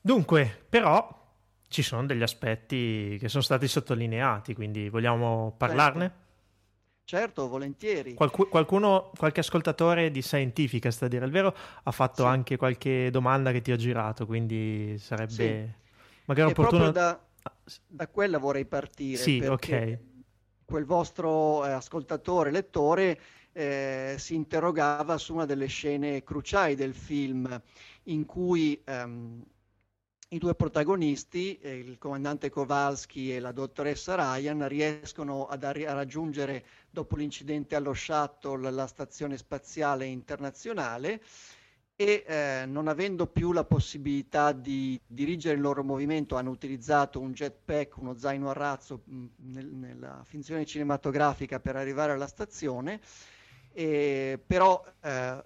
[0.00, 1.21] Dunque, però
[1.72, 6.00] ci sono degli aspetti che sono stati sottolineati, quindi vogliamo parlarne?
[6.00, 6.20] Certo,
[7.04, 8.14] certo volentieri.
[8.14, 12.28] Qualcu- qualcuno, qualche ascoltatore di Scientifica, sta a dire il vero, ha fatto sì.
[12.28, 15.68] anche qualche domanda che ti ho girato, quindi sarebbe sì.
[16.26, 16.90] magari è opportuno...
[16.92, 17.20] Da...
[17.86, 19.16] da quella vorrei partire.
[19.16, 19.98] Sì, ok.
[20.64, 23.18] Quel vostro eh, ascoltatore, lettore,
[23.52, 27.60] eh, si interrogava su una delle scene cruciali del film
[28.04, 29.42] in cui ehm,
[30.32, 35.92] i due protagonisti, eh, il comandante Kowalski e la dottoressa Ryan, riescono ad arri- a
[35.92, 41.22] raggiungere, dopo l'incidente allo shuttle, la stazione spaziale internazionale
[41.94, 47.32] e eh, non avendo più la possibilità di dirigere il loro movimento hanno utilizzato un
[47.32, 53.00] jetpack, uno zaino a razzo mh, nel, nella finzione cinematografica per arrivare alla stazione,
[53.70, 55.44] e, però eh,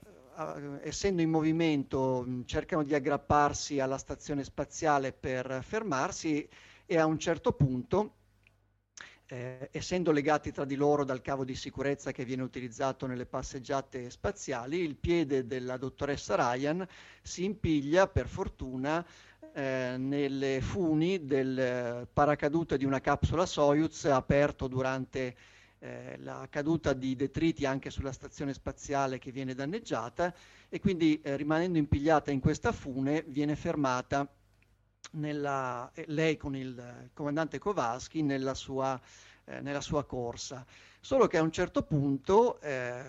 [0.82, 6.48] essendo in movimento mh, cercano di aggrapparsi alla stazione spaziale per fermarsi
[6.84, 8.14] e a un certo punto
[9.28, 14.08] eh, essendo legati tra di loro dal cavo di sicurezza che viene utilizzato nelle passeggiate
[14.10, 16.86] spaziali, il piede della dottoressa Ryan
[17.22, 19.04] si impiglia, per fortuna,
[19.52, 25.34] eh, nelle funi del paracadute di una capsula Soyuz aperto durante
[25.86, 30.34] eh, la caduta di detriti anche sulla stazione spaziale che viene danneggiata
[30.68, 34.28] e quindi eh, rimanendo impigliata in questa fune viene fermata
[35.12, 39.00] nella, eh, lei con il comandante Kowalski nella sua,
[39.44, 40.66] eh, nella sua, corsa.
[41.00, 43.04] Solo che a un certo punto eh,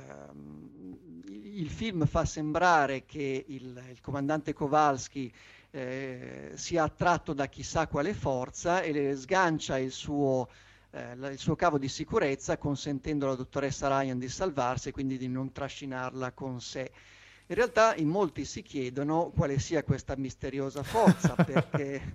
[1.25, 5.34] il film fa sembrare che il, il comandante Kowalski
[5.71, 10.47] eh, sia attratto da chissà quale forza e sgancia il suo,
[10.91, 15.27] eh, il suo cavo di sicurezza consentendo alla dottoressa Ryan di salvarsi e quindi di
[15.27, 16.91] non trascinarla con sé.
[17.47, 22.13] In realtà in molti si chiedono quale sia questa misteriosa forza, perché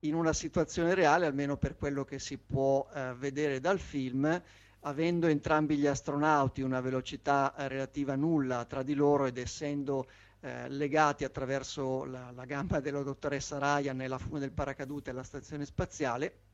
[0.00, 4.42] in una situazione reale, almeno per quello che si può eh, vedere dal film,
[4.80, 10.06] avendo entrambi gli astronauti una velocità eh, relativa nulla tra di loro ed essendo
[10.40, 15.64] eh, legati attraverso la, la, gamba della dottoressa Ryan nella fune del paracadute alla stazione
[15.64, 16.47] spaziale,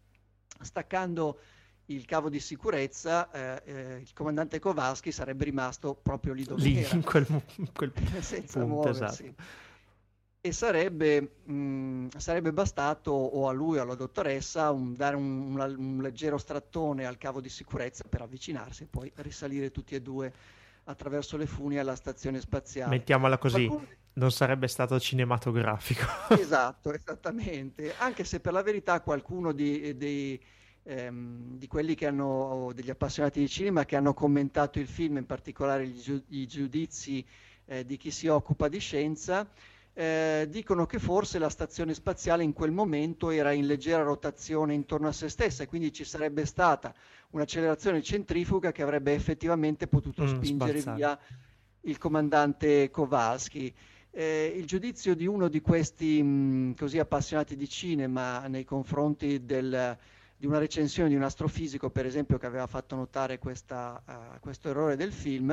[0.61, 1.39] staccando
[1.87, 6.79] il cavo di sicurezza, eh, eh, il comandante Kowalski sarebbe rimasto proprio lì dove lì,
[6.79, 6.95] era.
[6.95, 7.27] in quel,
[7.57, 9.25] in quel senza punto, muoversi.
[9.25, 9.63] Esatto.
[10.41, 15.75] E sarebbe, mh, sarebbe, bastato o a lui o alla dottoressa un, dare un, un,
[15.79, 20.33] un, leggero strattone al cavo di sicurezza per avvicinarsi e poi risalire tutti e due
[20.85, 22.91] attraverso le funi alla stazione spaziale.
[22.91, 23.89] Mettiamola così, Qualcuno...
[24.15, 26.07] non sarebbe stato cinematografico.
[26.39, 27.95] esatto, esattamente.
[27.99, 30.41] Anche se per la verità qualcuno di, di
[30.85, 35.27] ehm, di quelli che hanno, degli appassionati di cinema che hanno commentato il film, in
[35.27, 37.25] particolare giu- i giudizi
[37.67, 39.49] eh, di chi si occupa di scienza,
[39.97, 45.07] eh, dicono che forse la stazione spaziale in quel momento era in leggera rotazione intorno
[45.09, 46.93] a se stessa e quindi ci sarebbe stata
[47.31, 50.97] un'accelerazione centrifuga che avrebbe effettivamente potuto mm, spingere spazzare.
[50.97, 51.19] via
[51.83, 53.73] il comandante Kowalski.
[54.17, 59.99] Eh, il giudizio di uno di questi mh, così appassionati di cinema nei confronti del,
[60.37, 64.69] di una recensione di un astrofisico, per esempio, che aveva fatto notare questa, uh, questo
[64.69, 65.51] errore del film,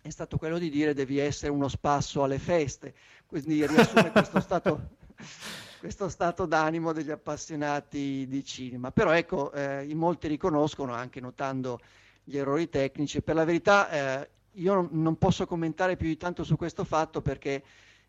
[0.00, 2.94] è stato quello di dire devi essere uno spasso alle feste,
[3.26, 4.96] quindi riassume questo stato,
[5.78, 8.90] questo stato d'animo degli appassionati di cinema.
[8.90, 11.78] Però ecco, eh, in molti riconoscono, anche notando
[12.24, 16.56] gli errori tecnici, per la verità eh, io non, posso commentare più di tanto su
[16.56, 17.62] questo fatto perché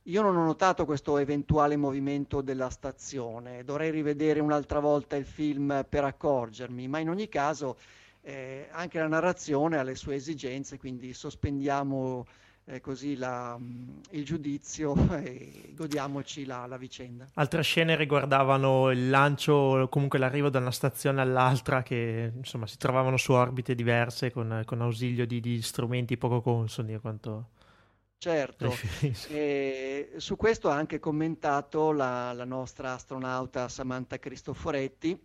[0.04, 5.86] io non ho notato questo eventuale movimento della stazione, dovrei rivedere un'altra volta il film
[5.88, 7.78] per accorgermi, ma in ogni caso
[8.22, 12.26] eh, anche la narrazione ha le sue esigenze, quindi sospendiamo
[12.70, 13.58] eh, così la,
[14.12, 14.94] il giudizio
[15.24, 17.26] e godiamoci la, la, vicenda.
[17.36, 23.16] Altre scene riguardavano il lancio, comunque l'arrivo da una stazione all'altra che insomma si trovavano
[23.16, 27.50] su orbite diverse con, con ausilio di, di strumenti poco consoni a quanto
[28.20, 28.74] Certo,
[29.30, 35.24] e su questo ha anche commentato la, la nostra astronauta Samantha Cristoforetti,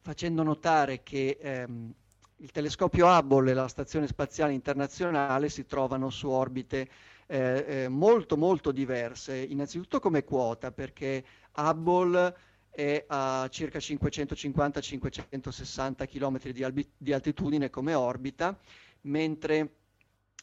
[0.00, 1.92] facendo notare che ehm,
[2.40, 6.88] il telescopio Hubble e la Stazione Spaziale Internazionale si trovano su orbite
[7.26, 11.24] eh, eh, molto molto diverse, innanzitutto come quota, perché
[11.56, 12.34] Hubble
[12.70, 18.58] è a circa 550-560 km di, albi- di altitudine come orbita,
[19.02, 19.74] mentre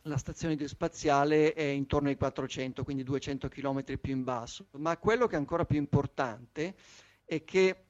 [0.03, 4.67] la stazione spaziale è intorno ai 400, quindi 200 km più in basso.
[4.73, 6.75] Ma quello che è ancora più importante
[7.25, 7.86] è che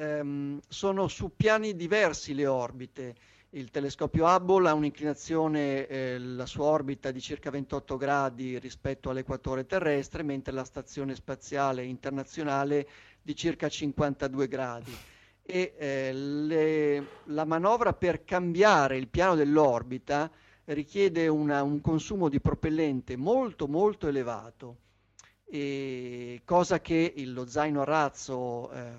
[0.00, 3.14] ehm, sono su piani diversi le orbite.
[3.50, 9.66] Il telescopio Hubble ha un'inclinazione, eh, la sua orbita di circa 28 gradi rispetto all'equatore
[9.66, 12.88] terrestre, mentre la stazione spaziale internazionale
[13.20, 14.96] di circa 52 gradi.
[15.42, 20.30] E eh, le, la manovra per cambiare il piano dell'orbita
[20.66, 24.76] richiede una, un consumo di propellente molto molto elevato
[26.44, 28.92] cosa che lo zaino a razzo eh,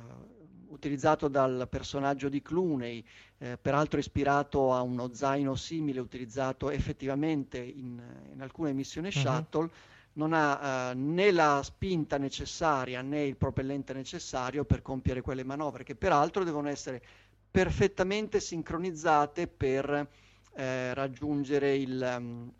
[0.71, 3.03] utilizzato dal personaggio di Clooney,
[3.37, 8.01] eh, peraltro ispirato a uno zaino simile utilizzato effettivamente in,
[8.33, 9.21] in alcune missioni uh-huh.
[9.21, 9.69] shuttle,
[10.13, 15.83] non ha uh, né la spinta necessaria né il propellente necessario per compiere quelle manovre,
[15.83, 17.01] che peraltro devono essere
[17.49, 20.07] perfettamente sincronizzate per
[20.53, 22.51] eh, raggiungere il, um,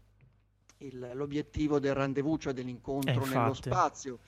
[0.79, 4.19] il, l'obiettivo del rendezvous, cioè dell'incontro eh, nello spazio.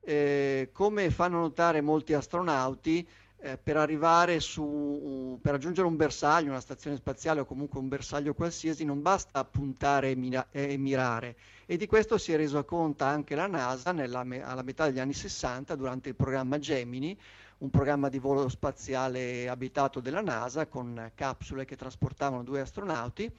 [0.00, 3.06] Eh, come fanno notare molti astronauti,
[3.46, 8.34] eh, per arrivare su, per raggiungere un bersaglio, una stazione spaziale o comunque un bersaglio
[8.34, 10.16] qualsiasi, non basta puntare
[10.50, 11.36] e mirare.
[11.64, 15.12] E di questo si è reso conto anche la NASA nella, alla metà degli anni
[15.12, 17.16] 60 durante il programma Gemini,
[17.58, 23.32] un programma di volo spaziale abitato della NASA con capsule che trasportavano due astronauti.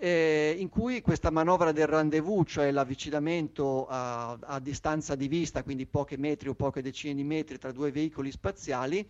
[0.00, 5.86] Eh, in cui questa manovra del rendezvous, cioè l'avvicinamento a, a, distanza di vista, quindi
[5.86, 9.04] pochi metri o poche decine di metri tra due veicoli spaziali,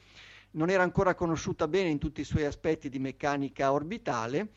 [0.53, 4.49] non era ancora conosciuta bene in tutti i suoi aspetti di meccanica orbitale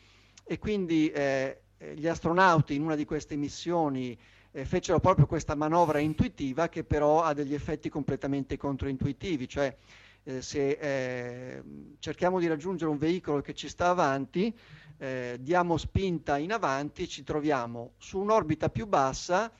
[0.44, 1.60] e quindi eh,
[1.94, 4.18] gli astronauti in una di queste missioni
[4.52, 9.76] eh, fecero proprio questa manovra intuitiva che però ha degli effetti completamente controintuitivi, cioè
[10.24, 11.62] eh, se eh,
[11.98, 14.56] cerchiamo di raggiungere un veicolo che ci sta avanti,
[14.98, 19.52] eh, diamo spinta in avanti, ci troviamo su un'orbita più bassa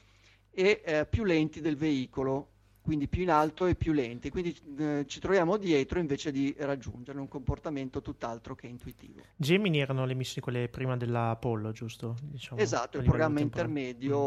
[0.50, 2.48] e eh, più lenti del veicolo,
[2.82, 7.18] quindi più in alto e più lenti, quindi eh, ci troviamo dietro invece di raggiungere
[7.18, 9.20] un comportamento tutt'altro che intuitivo.
[9.36, 12.16] Gemini erano le missioni quelle prima dell'Apollo, giusto?
[12.22, 14.18] Diciamo, esatto, il programma intermedio,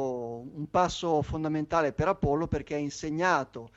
[0.44, 0.50] mm.
[0.54, 3.70] un passo fondamentale per Apollo perché ha insegnato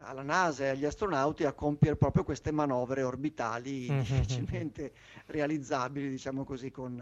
[0.00, 4.00] alla NASA e agli astronauti a compiere proprio queste manovre orbitali mm-hmm.
[4.04, 4.92] difficilmente
[5.26, 6.98] realizzabili, diciamo così, con,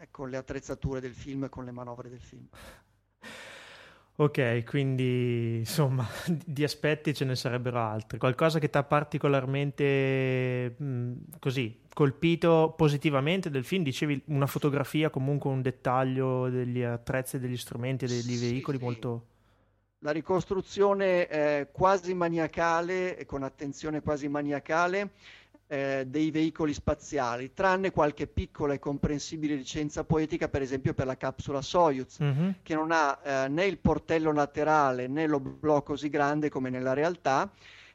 [0.00, 2.48] eh, con le attrezzature del film e con le manovre del film.
[4.20, 8.18] Ok, quindi insomma di aspetti ce ne sarebbero altri.
[8.18, 13.84] Qualcosa che ti ha particolarmente mh, così colpito positivamente del film?
[13.84, 19.26] Dicevi una fotografia, comunque un dettaglio degli attrezzi, degli strumenti, degli sì, veicoli molto...
[20.02, 25.10] La ricostruzione eh, quasi maniacale, con attenzione quasi maniacale,
[25.66, 31.16] eh, dei veicoli spaziali, tranne qualche piccola e comprensibile licenza poetica, per esempio per la
[31.16, 32.50] capsula Soyuz, mm-hmm.
[32.62, 37.50] che non ha eh, né il portello laterale né l'oblò così grande come nella realtà.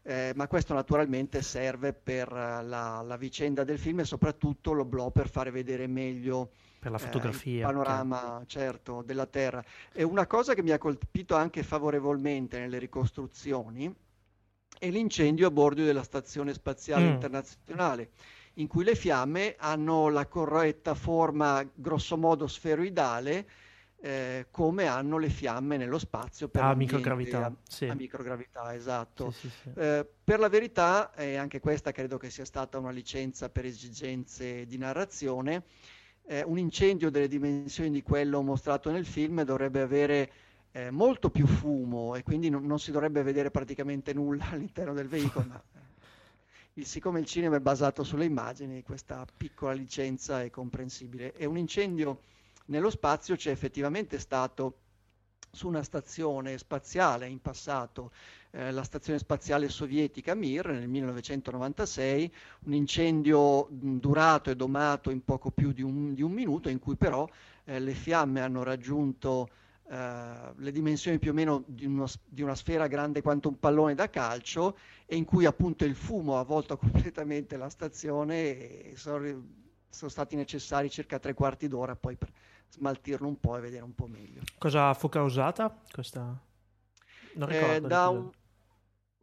[0.05, 5.11] Eh, ma questo naturalmente serve per uh, la, la, vicenda del film e soprattutto l'oblò
[5.11, 6.49] per fare vedere meglio
[6.83, 9.63] per la fotografia, il panorama certo della Terra.
[9.93, 13.93] E una cosa che mi ha colpito anche favorevolmente nelle ricostruzioni
[14.77, 17.13] e l'incendio a bordo della Stazione Spaziale mm.
[17.13, 18.09] Internazionale,
[18.55, 23.47] in cui le fiamme hanno la corretta forma grossomodo sferoidale,
[24.01, 27.45] eh, come hanno le fiamme nello spazio per a microgravità.
[27.45, 27.85] A, sì.
[27.85, 29.31] a microgravità, esatto.
[29.31, 33.47] Sì, sì, eh, per la verità, e anche questa credo che sia stata una licenza
[33.47, 35.63] per esigenze di narrazione,
[36.25, 40.31] eh, un incendio delle dimensioni di quello mostrato nel film dovrebbe avere
[40.71, 45.07] eh, molto più fumo e quindi non, non, si dovrebbe vedere praticamente nulla all'interno del
[45.07, 45.45] veicolo.
[45.47, 45.79] ma, eh,
[46.75, 51.33] il, siccome il cinema è basato sulle immagini, questa piccola licenza è comprensibile.
[51.33, 52.21] E un incendio
[52.65, 54.77] nello spazio c'è effettivamente stato
[55.51, 58.11] su una stazione spaziale in passato,
[58.55, 62.31] eh, la stazione spaziale sovietica Mir nel 1996,
[62.65, 66.95] un incendio durato e domato in poco più di un, di un minuto, in cui
[66.95, 67.27] però
[67.63, 69.49] eh, le fiamme hanno raggiunto
[69.85, 73.93] Uh, le dimensioni più o meno di, uno, di, una sfera grande quanto un pallone
[73.93, 79.43] da calcio e in cui appunto il fumo ha avvolto completamente la stazione e sono,
[79.89, 82.31] sono, stati necessari circa tre quarti d'ora poi per
[82.69, 84.41] smaltirlo un po' e vedere un po' meglio.
[84.57, 86.41] Cosa fu causata questa?
[87.33, 87.85] Non eh, ricordo.
[87.85, 88.31] Eh, da un,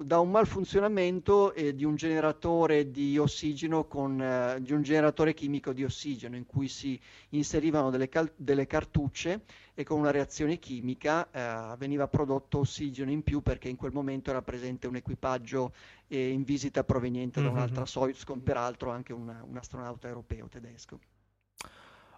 [0.02, 5.72] da un malfunzionamento eh, di un generatore di ossigeno con, eh, di un generatore chimico
[5.72, 6.98] di ossigeno in cui si
[7.30, 9.44] inserivano delle, cal- delle cartucce
[9.74, 14.30] e con una reazione chimica eh, veniva prodotto ossigeno in più perché in quel momento
[14.30, 15.74] era presente un equipaggio
[16.08, 17.48] eh, in visita proveniente mm-hmm.
[17.48, 20.98] da un'altra Soyuz con peraltro anche una, un astronauta europeo tedesco.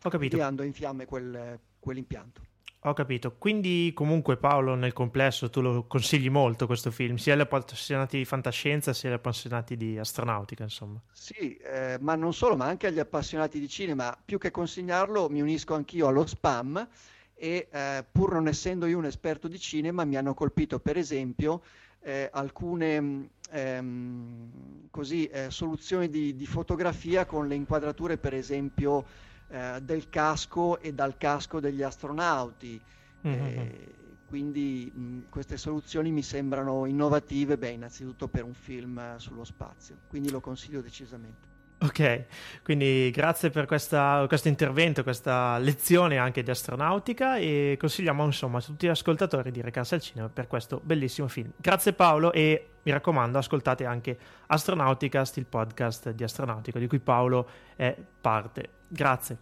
[0.05, 0.35] Ho capito.
[0.37, 2.43] Inviando in fiamme quel, quell'impianto.
[2.85, 3.37] Ho capito.
[3.39, 8.24] Quindi, comunque, Paolo, nel complesso tu lo consigli molto questo film, sia agli appassionati di
[8.24, 11.01] fantascienza sia agli appassionati di astronautica, insomma.
[11.12, 14.18] Sì, eh, ma non solo, ma anche agli appassionati di cinema.
[14.24, 16.89] Più che consigliarlo, mi unisco anch'io allo spam
[17.35, 21.62] e eh, pur non essendo io un esperto di cinema, mi hanno colpito, per esempio,
[22.01, 29.80] eh, alcune ehm, così, eh, soluzioni di, di fotografia con le inquadrature, per esempio eh,
[29.82, 32.80] del casco e dal casco degli astronauti.
[33.26, 33.46] Mm-hmm.
[33.46, 33.94] Eh,
[34.24, 39.98] quindi mh, queste soluzioni mi sembrano innovative, beh, innanzitutto per un film eh, sullo spazio,
[40.09, 41.51] quindi lo consiglio decisamente.
[41.83, 42.26] Ok,
[42.62, 48.61] quindi grazie per questa, questo intervento, questa lezione anche di astronautica e consigliamo insomma a
[48.61, 51.51] tutti gli ascoltatori di recarsi al cinema per questo bellissimo film.
[51.57, 54.16] Grazie Paolo e mi raccomando ascoltate anche
[54.47, 58.68] Astronautica, il podcast di Astronautico di cui Paolo è parte.
[58.87, 59.39] Grazie.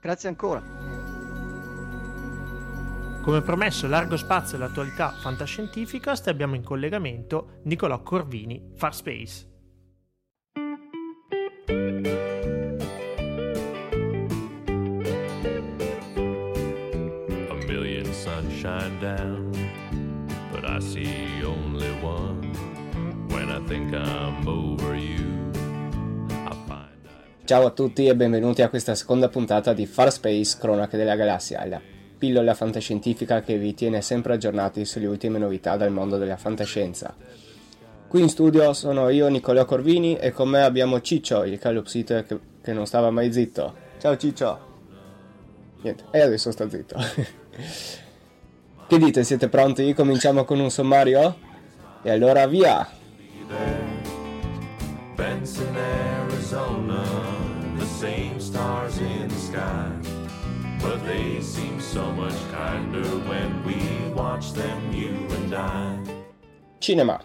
[0.00, 0.62] Grazie ancora.
[3.22, 9.53] Come promesso, largo spazio all'attualità fantascientifica, abbiamo in collegamento Nicolò Corvini, Far Space.
[11.68, 11.72] A
[17.66, 19.52] million suns shine down,
[20.52, 22.52] but I see only one.
[23.28, 25.32] When I think I'm over you,
[27.46, 31.66] Ciao a tutti e benvenuti a questa seconda puntata di Far Space Cronache della Galassia,
[31.66, 31.78] la
[32.16, 37.14] pillola fantascientifica che vi tiene sempre aggiornati sulle ultime novità dal mondo della fantascienza.
[38.14, 42.38] Qui in studio sono io, Nicolò Corvini, e con me abbiamo Ciccio, il calopsite che,
[42.62, 43.74] che non stava mai zitto.
[43.98, 44.58] Ciao Ciccio!
[45.80, 46.94] Niente, e adesso sta zitto.
[48.86, 49.92] che dite, siete pronti?
[49.94, 51.36] Cominciamo con un sommario?
[52.04, 52.88] E allora via!
[55.16, 57.02] Benson, Arizona,
[57.76, 59.90] the same stars in the sky.
[60.80, 63.74] But they seem so much kinder when we
[64.14, 65.98] watch them, you and I.
[66.78, 67.20] Cinema.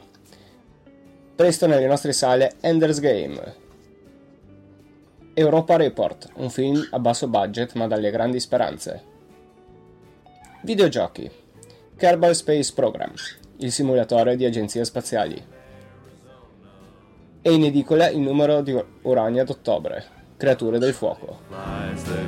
[1.40, 3.56] Presto nelle nostre sale Ender's Game.
[5.34, 9.04] Europa Report, un film a basso budget ma dalle grandi speranze.
[10.64, 11.32] Videogiochi.
[11.96, 13.14] Kerbal Space Program,
[13.60, 15.42] il simulatore di agenzie spaziali.
[17.42, 20.04] E in edicola il numero di Urania d'ottobre,
[20.36, 21.40] Creature del fuoco.
[21.52, 22.28] Lies the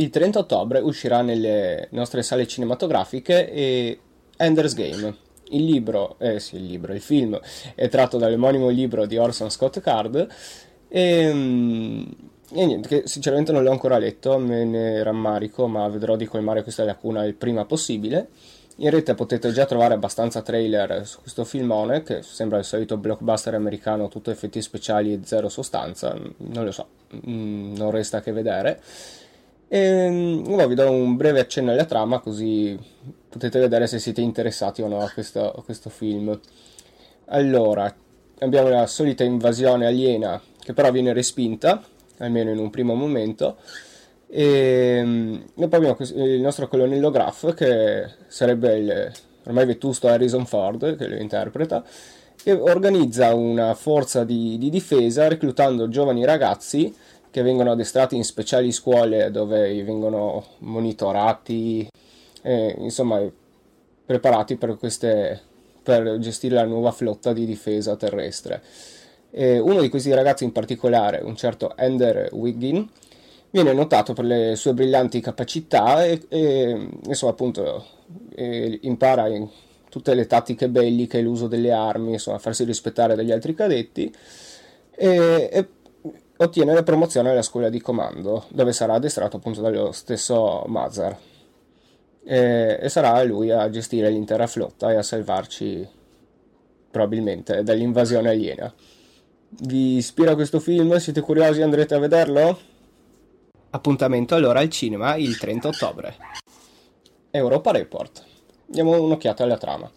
[0.00, 3.98] Il 30 ottobre uscirà nelle nostre sale cinematografiche
[4.36, 5.16] Ender's Game.
[5.50, 7.38] Il libro, eh sì, il libro, il film
[7.74, 10.28] è tratto dall'omonimo libro di Orson Scott Card
[10.86, 12.02] e, mm,
[12.52, 16.62] e niente, che sinceramente non l'ho ancora letto, me ne rammarico, ma vedrò di colmare
[16.62, 18.28] questa lacuna il prima possibile.
[18.76, 23.54] In rete potete già trovare abbastanza trailer su questo filmone, che sembra il solito blockbuster
[23.54, 26.86] americano, tutto effetti speciali e zero sostanza, non lo so,
[27.28, 28.80] mm, non resta che vedere.
[29.68, 32.78] E ora vi do un breve accenno alla trama così
[33.28, 36.38] potete vedere se siete interessati o no a questo, a questo film.
[37.26, 37.94] Allora,
[38.38, 41.82] abbiamo la solita invasione aliena che però viene respinta,
[42.18, 43.56] almeno in un primo momento.
[44.26, 49.12] E, e poi abbiamo il nostro colonnello Graff che sarebbe il
[49.44, 51.82] ormai vetusto Harrison Ford che lo interpreta
[52.44, 56.94] e organizza una forza di, di difesa reclutando giovani ragazzi
[57.30, 61.88] che vengono addestrati in speciali scuole dove vengono monitorati,
[62.42, 63.22] eh, insomma,
[64.04, 65.40] preparati per, queste,
[65.82, 68.62] per gestire la nuova flotta di difesa terrestre.
[69.30, 72.88] E uno di questi ragazzi in particolare, un certo Ender Wiggin,
[73.50, 77.84] viene notato per le sue brillanti capacità e, e insomma, appunto,
[78.34, 79.48] e impara in
[79.90, 84.14] tutte le tattiche belliche, l'uso delle armi, insomma, farsi rispettare dagli altri cadetti.
[84.94, 85.66] E, e
[86.38, 91.16] ottiene la promozione alla scuola di comando, dove sarà addestrato appunto dallo stesso Mazar.
[92.24, 95.88] E, e, sarà lui a gestire l'intera flotta e a salvarci
[96.90, 98.72] probabilmente dall'invasione aliena.
[99.48, 100.96] Vi ispira questo film?
[100.98, 101.62] Siete curiosi?
[101.62, 102.58] Andrete a vederlo?
[103.70, 106.16] Appuntamento allora al cinema il 30 ottobre.
[107.30, 108.24] Europa Report.
[108.66, 109.90] Diamo un'occhiata alla trama.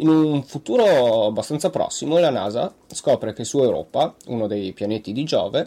[0.00, 5.24] In un futuro abbastanza prossimo, la NASA scopre che su Europa, uno dei pianeti di
[5.24, 5.66] Giove,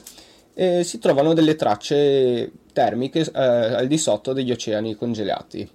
[0.54, 5.70] eh, si trovano delle tracce termiche eh, al di sotto degli oceani congelati.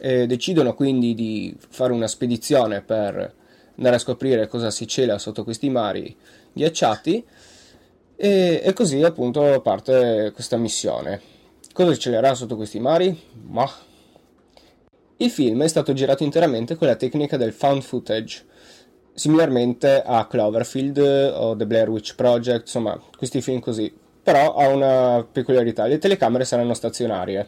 [0.00, 3.34] Eh, decidono quindi di fare una spedizione per
[3.76, 6.16] andare a scoprire cosa si cela sotto questi mari
[6.52, 7.24] ghiacciati
[8.14, 11.20] e, e così appunto parte questa missione.
[11.72, 13.20] Cosa celerà sotto questi mari?
[13.48, 13.68] Ma
[15.16, 18.44] il film è stato girato interamente con la tecnica del found footage,
[19.14, 20.98] similarmente a Cloverfield
[21.34, 23.92] o The Blair Witch Project, insomma, questi film così.
[24.22, 27.46] Però ha una peculiarità, le telecamere saranno stazionarie,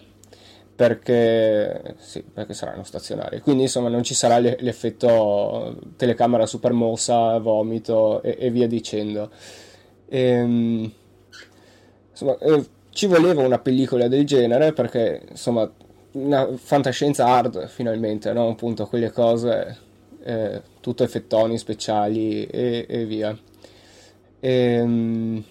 [0.76, 3.40] perché sì, perché saranno stazionarie.
[3.40, 9.30] Quindi insomma non ci sarà l'effetto telecamera super mossa, vomito e, e via dicendo.
[10.08, 10.92] Ehm,
[12.10, 15.70] insomma, eh, ci voleva una pellicola del genere perché insomma
[16.16, 18.48] una fantascienza hard finalmente, no?
[18.48, 19.76] Appunto quelle cose,
[20.22, 23.38] eh, tutto effettoni speciali e, e, via.
[24.40, 25.44] Ehm,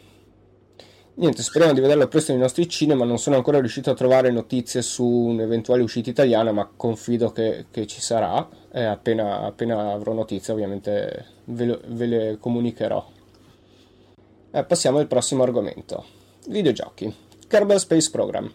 [1.13, 3.05] niente, speriamo di vederlo presto nei nostri cinema.
[3.05, 7.85] Non sono ancora riuscito a trovare notizie su un'eventuale uscita italiana, ma confido che, che
[7.85, 8.47] ci sarà.
[8.71, 13.07] E appena, appena avrò notizie, ovviamente ve, lo- ve le comunicherò.
[14.51, 16.05] Eh, passiamo al prossimo argomento:
[16.47, 17.13] videogiochi.
[17.47, 18.51] Kerbal Space Program.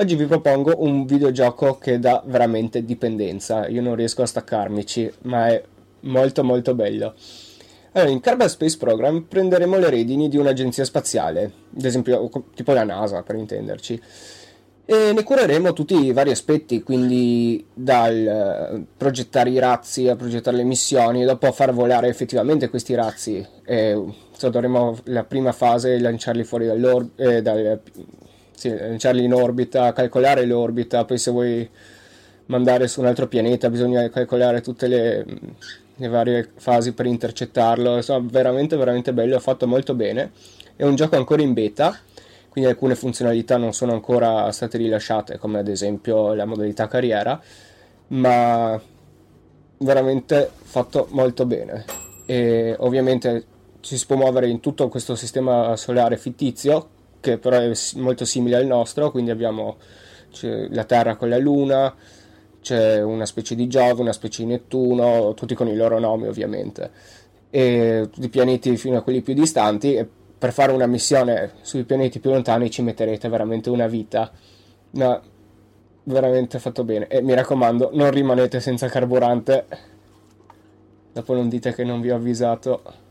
[0.00, 3.66] Oggi vi propongo un videogioco che dà veramente dipendenza.
[3.66, 5.60] Io non riesco a staccarmici, ma è
[6.02, 7.14] molto molto bello.
[7.90, 12.84] Allora, in Kerbal Space Program prenderemo le redini di un'agenzia spaziale, ad esempio tipo la
[12.84, 14.00] NASA per intenderci,
[14.84, 20.58] e ne cureremo tutti i vari aspetti, quindi dal eh, progettare i razzi a progettare
[20.58, 23.44] le missioni, dopo far volare effettivamente questi razzi.
[23.64, 27.80] E, so, dovremo la prima fase lanciarli fuori dall'orbita, eh, dal,
[28.58, 31.70] sì, lanciarli in orbita, calcolare l'orbita, poi se vuoi
[32.46, 35.24] mandare su un altro pianeta bisogna calcolare tutte le,
[35.94, 37.94] le varie fasi per intercettarlo.
[37.94, 40.32] Insomma, veramente, veramente bello, è fatto molto bene.
[40.74, 41.96] È un gioco ancora in beta,
[42.48, 47.40] quindi alcune funzionalità non sono ancora state rilasciate, come ad esempio la modalità carriera,
[48.08, 48.80] ma
[49.78, 51.84] veramente fatto molto bene.
[52.26, 53.44] E ovviamente
[53.82, 58.56] ci si può muovere in tutto questo sistema solare fittizio, che però è molto simile
[58.56, 59.76] al nostro, quindi abbiamo
[60.40, 61.94] la Terra con la Luna,
[62.60, 66.90] c'è una specie di Giove, una specie di Nettuno, tutti con i loro nomi ovviamente,
[67.50, 70.06] e tutti i pianeti fino a quelli più distanti, e
[70.38, 74.30] per fare una missione sui pianeti più lontani ci metterete veramente una vita,
[74.90, 75.20] ma
[76.04, 79.66] veramente fatto bene, e mi raccomando, non rimanete senza carburante,
[81.12, 83.06] dopo non dite che non vi ho avvisato.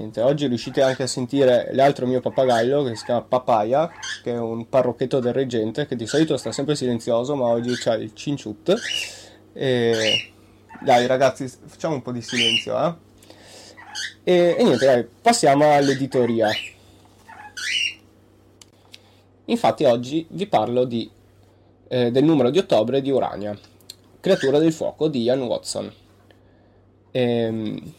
[0.00, 3.90] Niente, oggi riuscite anche a sentire l'altro mio pappagallo che si chiama Papaya,
[4.22, 7.96] che è un parrocchetto del reggente, che di solito sta sempre silenzioso, ma oggi c'ha
[7.96, 8.74] il cinciut.
[9.52, 10.32] E...
[10.80, 12.94] Dai ragazzi, facciamo un po' di silenzio, eh?
[14.24, 16.48] E, e niente, dai, passiamo all'editoria.
[19.44, 21.10] Infatti oggi vi parlo di,
[21.88, 23.54] eh, del numero di ottobre di Urania,
[24.18, 25.92] creatura del fuoco di Ian Watson.
[27.10, 27.98] Ehm,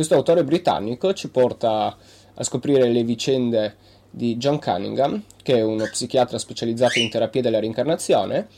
[0.00, 1.94] questo autore britannico ci porta
[2.32, 3.76] a scoprire le vicende
[4.08, 8.48] di John Cunningham, che è uno psichiatra specializzato in terapia della reincarnazione,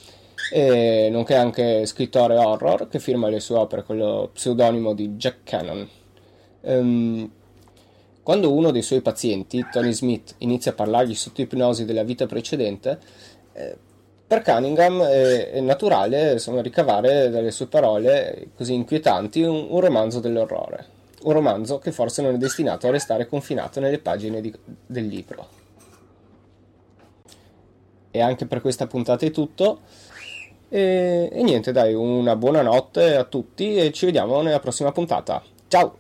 [0.53, 5.39] e nonché anche scrittore horror che firma le sue opere con lo pseudonimo di Jack
[5.43, 5.89] Cannon.
[6.61, 7.31] Ehm,
[8.23, 13.01] quando uno dei suoi pazienti, Tony Smith, inizia a parlargli sotto ipnosi della vita precedente,
[13.53, 13.77] eh,
[14.29, 20.21] per Cunningham è, è naturale insomma, ricavare dalle sue parole così inquietanti un, un romanzo
[20.21, 21.01] dell'orrore.
[21.25, 24.55] Un romanzo che forse non è destinato a restare confinato nelle pagine di-
[24.87, 25.61] del libro.
[28.11, 29.81] E anche per questa puntata è tutto.
[30.69, 35.43] E, e niente, dai, una buona notte a tutti e ci vediamo nella prossima puntata.
[35.69, 35.97] Ciao!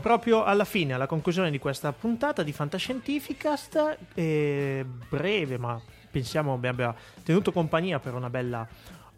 [0.00, 3.98] Proprio alla fine, alla conclusione di questa puntata di Fantascientificast.
[4.14, 5.80] eh, breve, ma
[6.10, 8.66] pensiamo vi abbia tenuto compagnia per una bella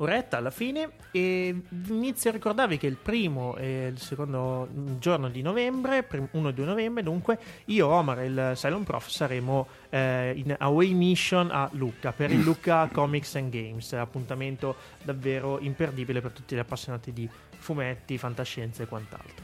[0.03, 0.91] oretta alla fine.
[1.11, 1.55] E
[1.89, 4.69] inizio a ricordarvi che il primo e il secondo
[4.99, 9.67] giorno di novembre, 1 e 2 novembre, dunque, io, Omar e il Silent Prof saremo
[9.91, 13.93] eh, in Away Mission a Lucca per il Lucca Comics and Games.
[13.93, 17.29] Appuntamento davvero imperdibile per tutti gli appassionati di
[17.59, 19.42] fumetti, fantascienza e quant'altro.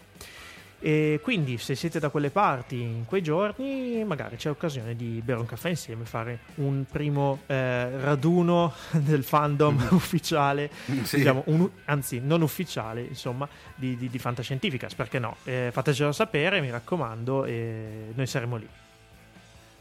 [0.80, 5.40] E quindi, se siete da quelle parti in quei giorni, magari c'è occasione di bere
[5.40, 10.70] un caffè insieme, fare un primo eh, raduno del fandom ufficiale,
[11.02, 11.16] Sì.
[11.16, 14.94] diciamo, un- anzi, non ufficiale, insomma, di, di, di Fantascientificas.
[14.94, 15.36] Perché no?
[15.44, 18.68] Eh, fatecelo sapere, mi raccomando, e noi saremo lì.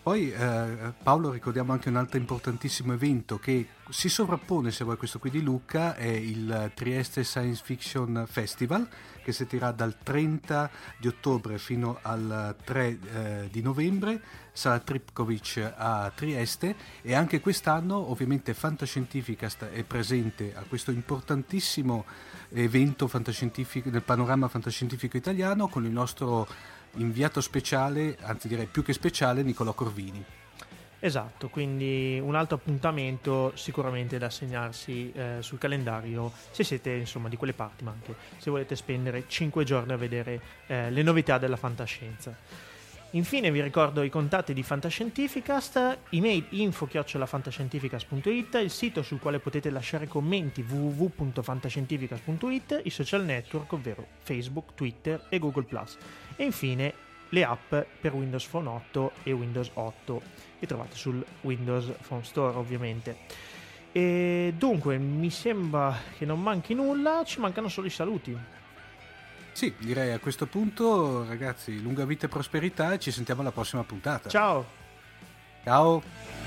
[0.07, 5.19] Poi eh, Paolo ricordiamo anche un altro importantissimo evento che si sovrappone se vuoi questo
[5.19, 8.87] qui di Lucca, è il Trieste Science Fiction Festival
[9.21, 14.21] che si terrà dal 30 di ottobre fino al 3 eh, di novembre,
[14.53, 22.05] sarà Tripkovic a Trieste e anche quest'anno ovviamente Fantascientificast è presente a questo importantissimo
[22.51, 26.47] evento del panorama fantascientifico italiano con il nostro
[26.97, 30.23] inviato speciale, anzi direi più che speciale, Nicolò Corvini.
[30.99, 37.35] Esatto, quindi un altro appuntamento sicuramente da segnarsi eh, sul calendario se siete insomma di
[37.35, 41.55] quelle parti, ma anche se volete spendere 5 giorni a vedere eh, le novità della
[41.55, 42.35] fantascienza.
[43.17, 50.07] Infine vi ricordo i contatti di Fantascientificast, email info-fantascientificast.it, il sito sul quale potete lasciare
[50.07, 55.65] commenti www.fantascientificast.it, i social network ovvero Facebook, Twitter e Google⁇
[56.35, 56.93] e infine
[57.29, 60.21] le app per Windows Phone 8 e Windows 8
[60.59, 63.17] che trovate sul Windows Phone Store ovviamente.
[63.91, 68.37] E dunque mi sembra che non manchi nulla, ci mancano solo i saluti.
[69.57, 73.83] Sì, direi a questo punto, ragazzi, lunga vita e prosperità e ci sentiamo alla prossima
[73.83, 74.29] puntata.
[74.29, 74.63] Ciao!
[75.63, 76.46] Ciao!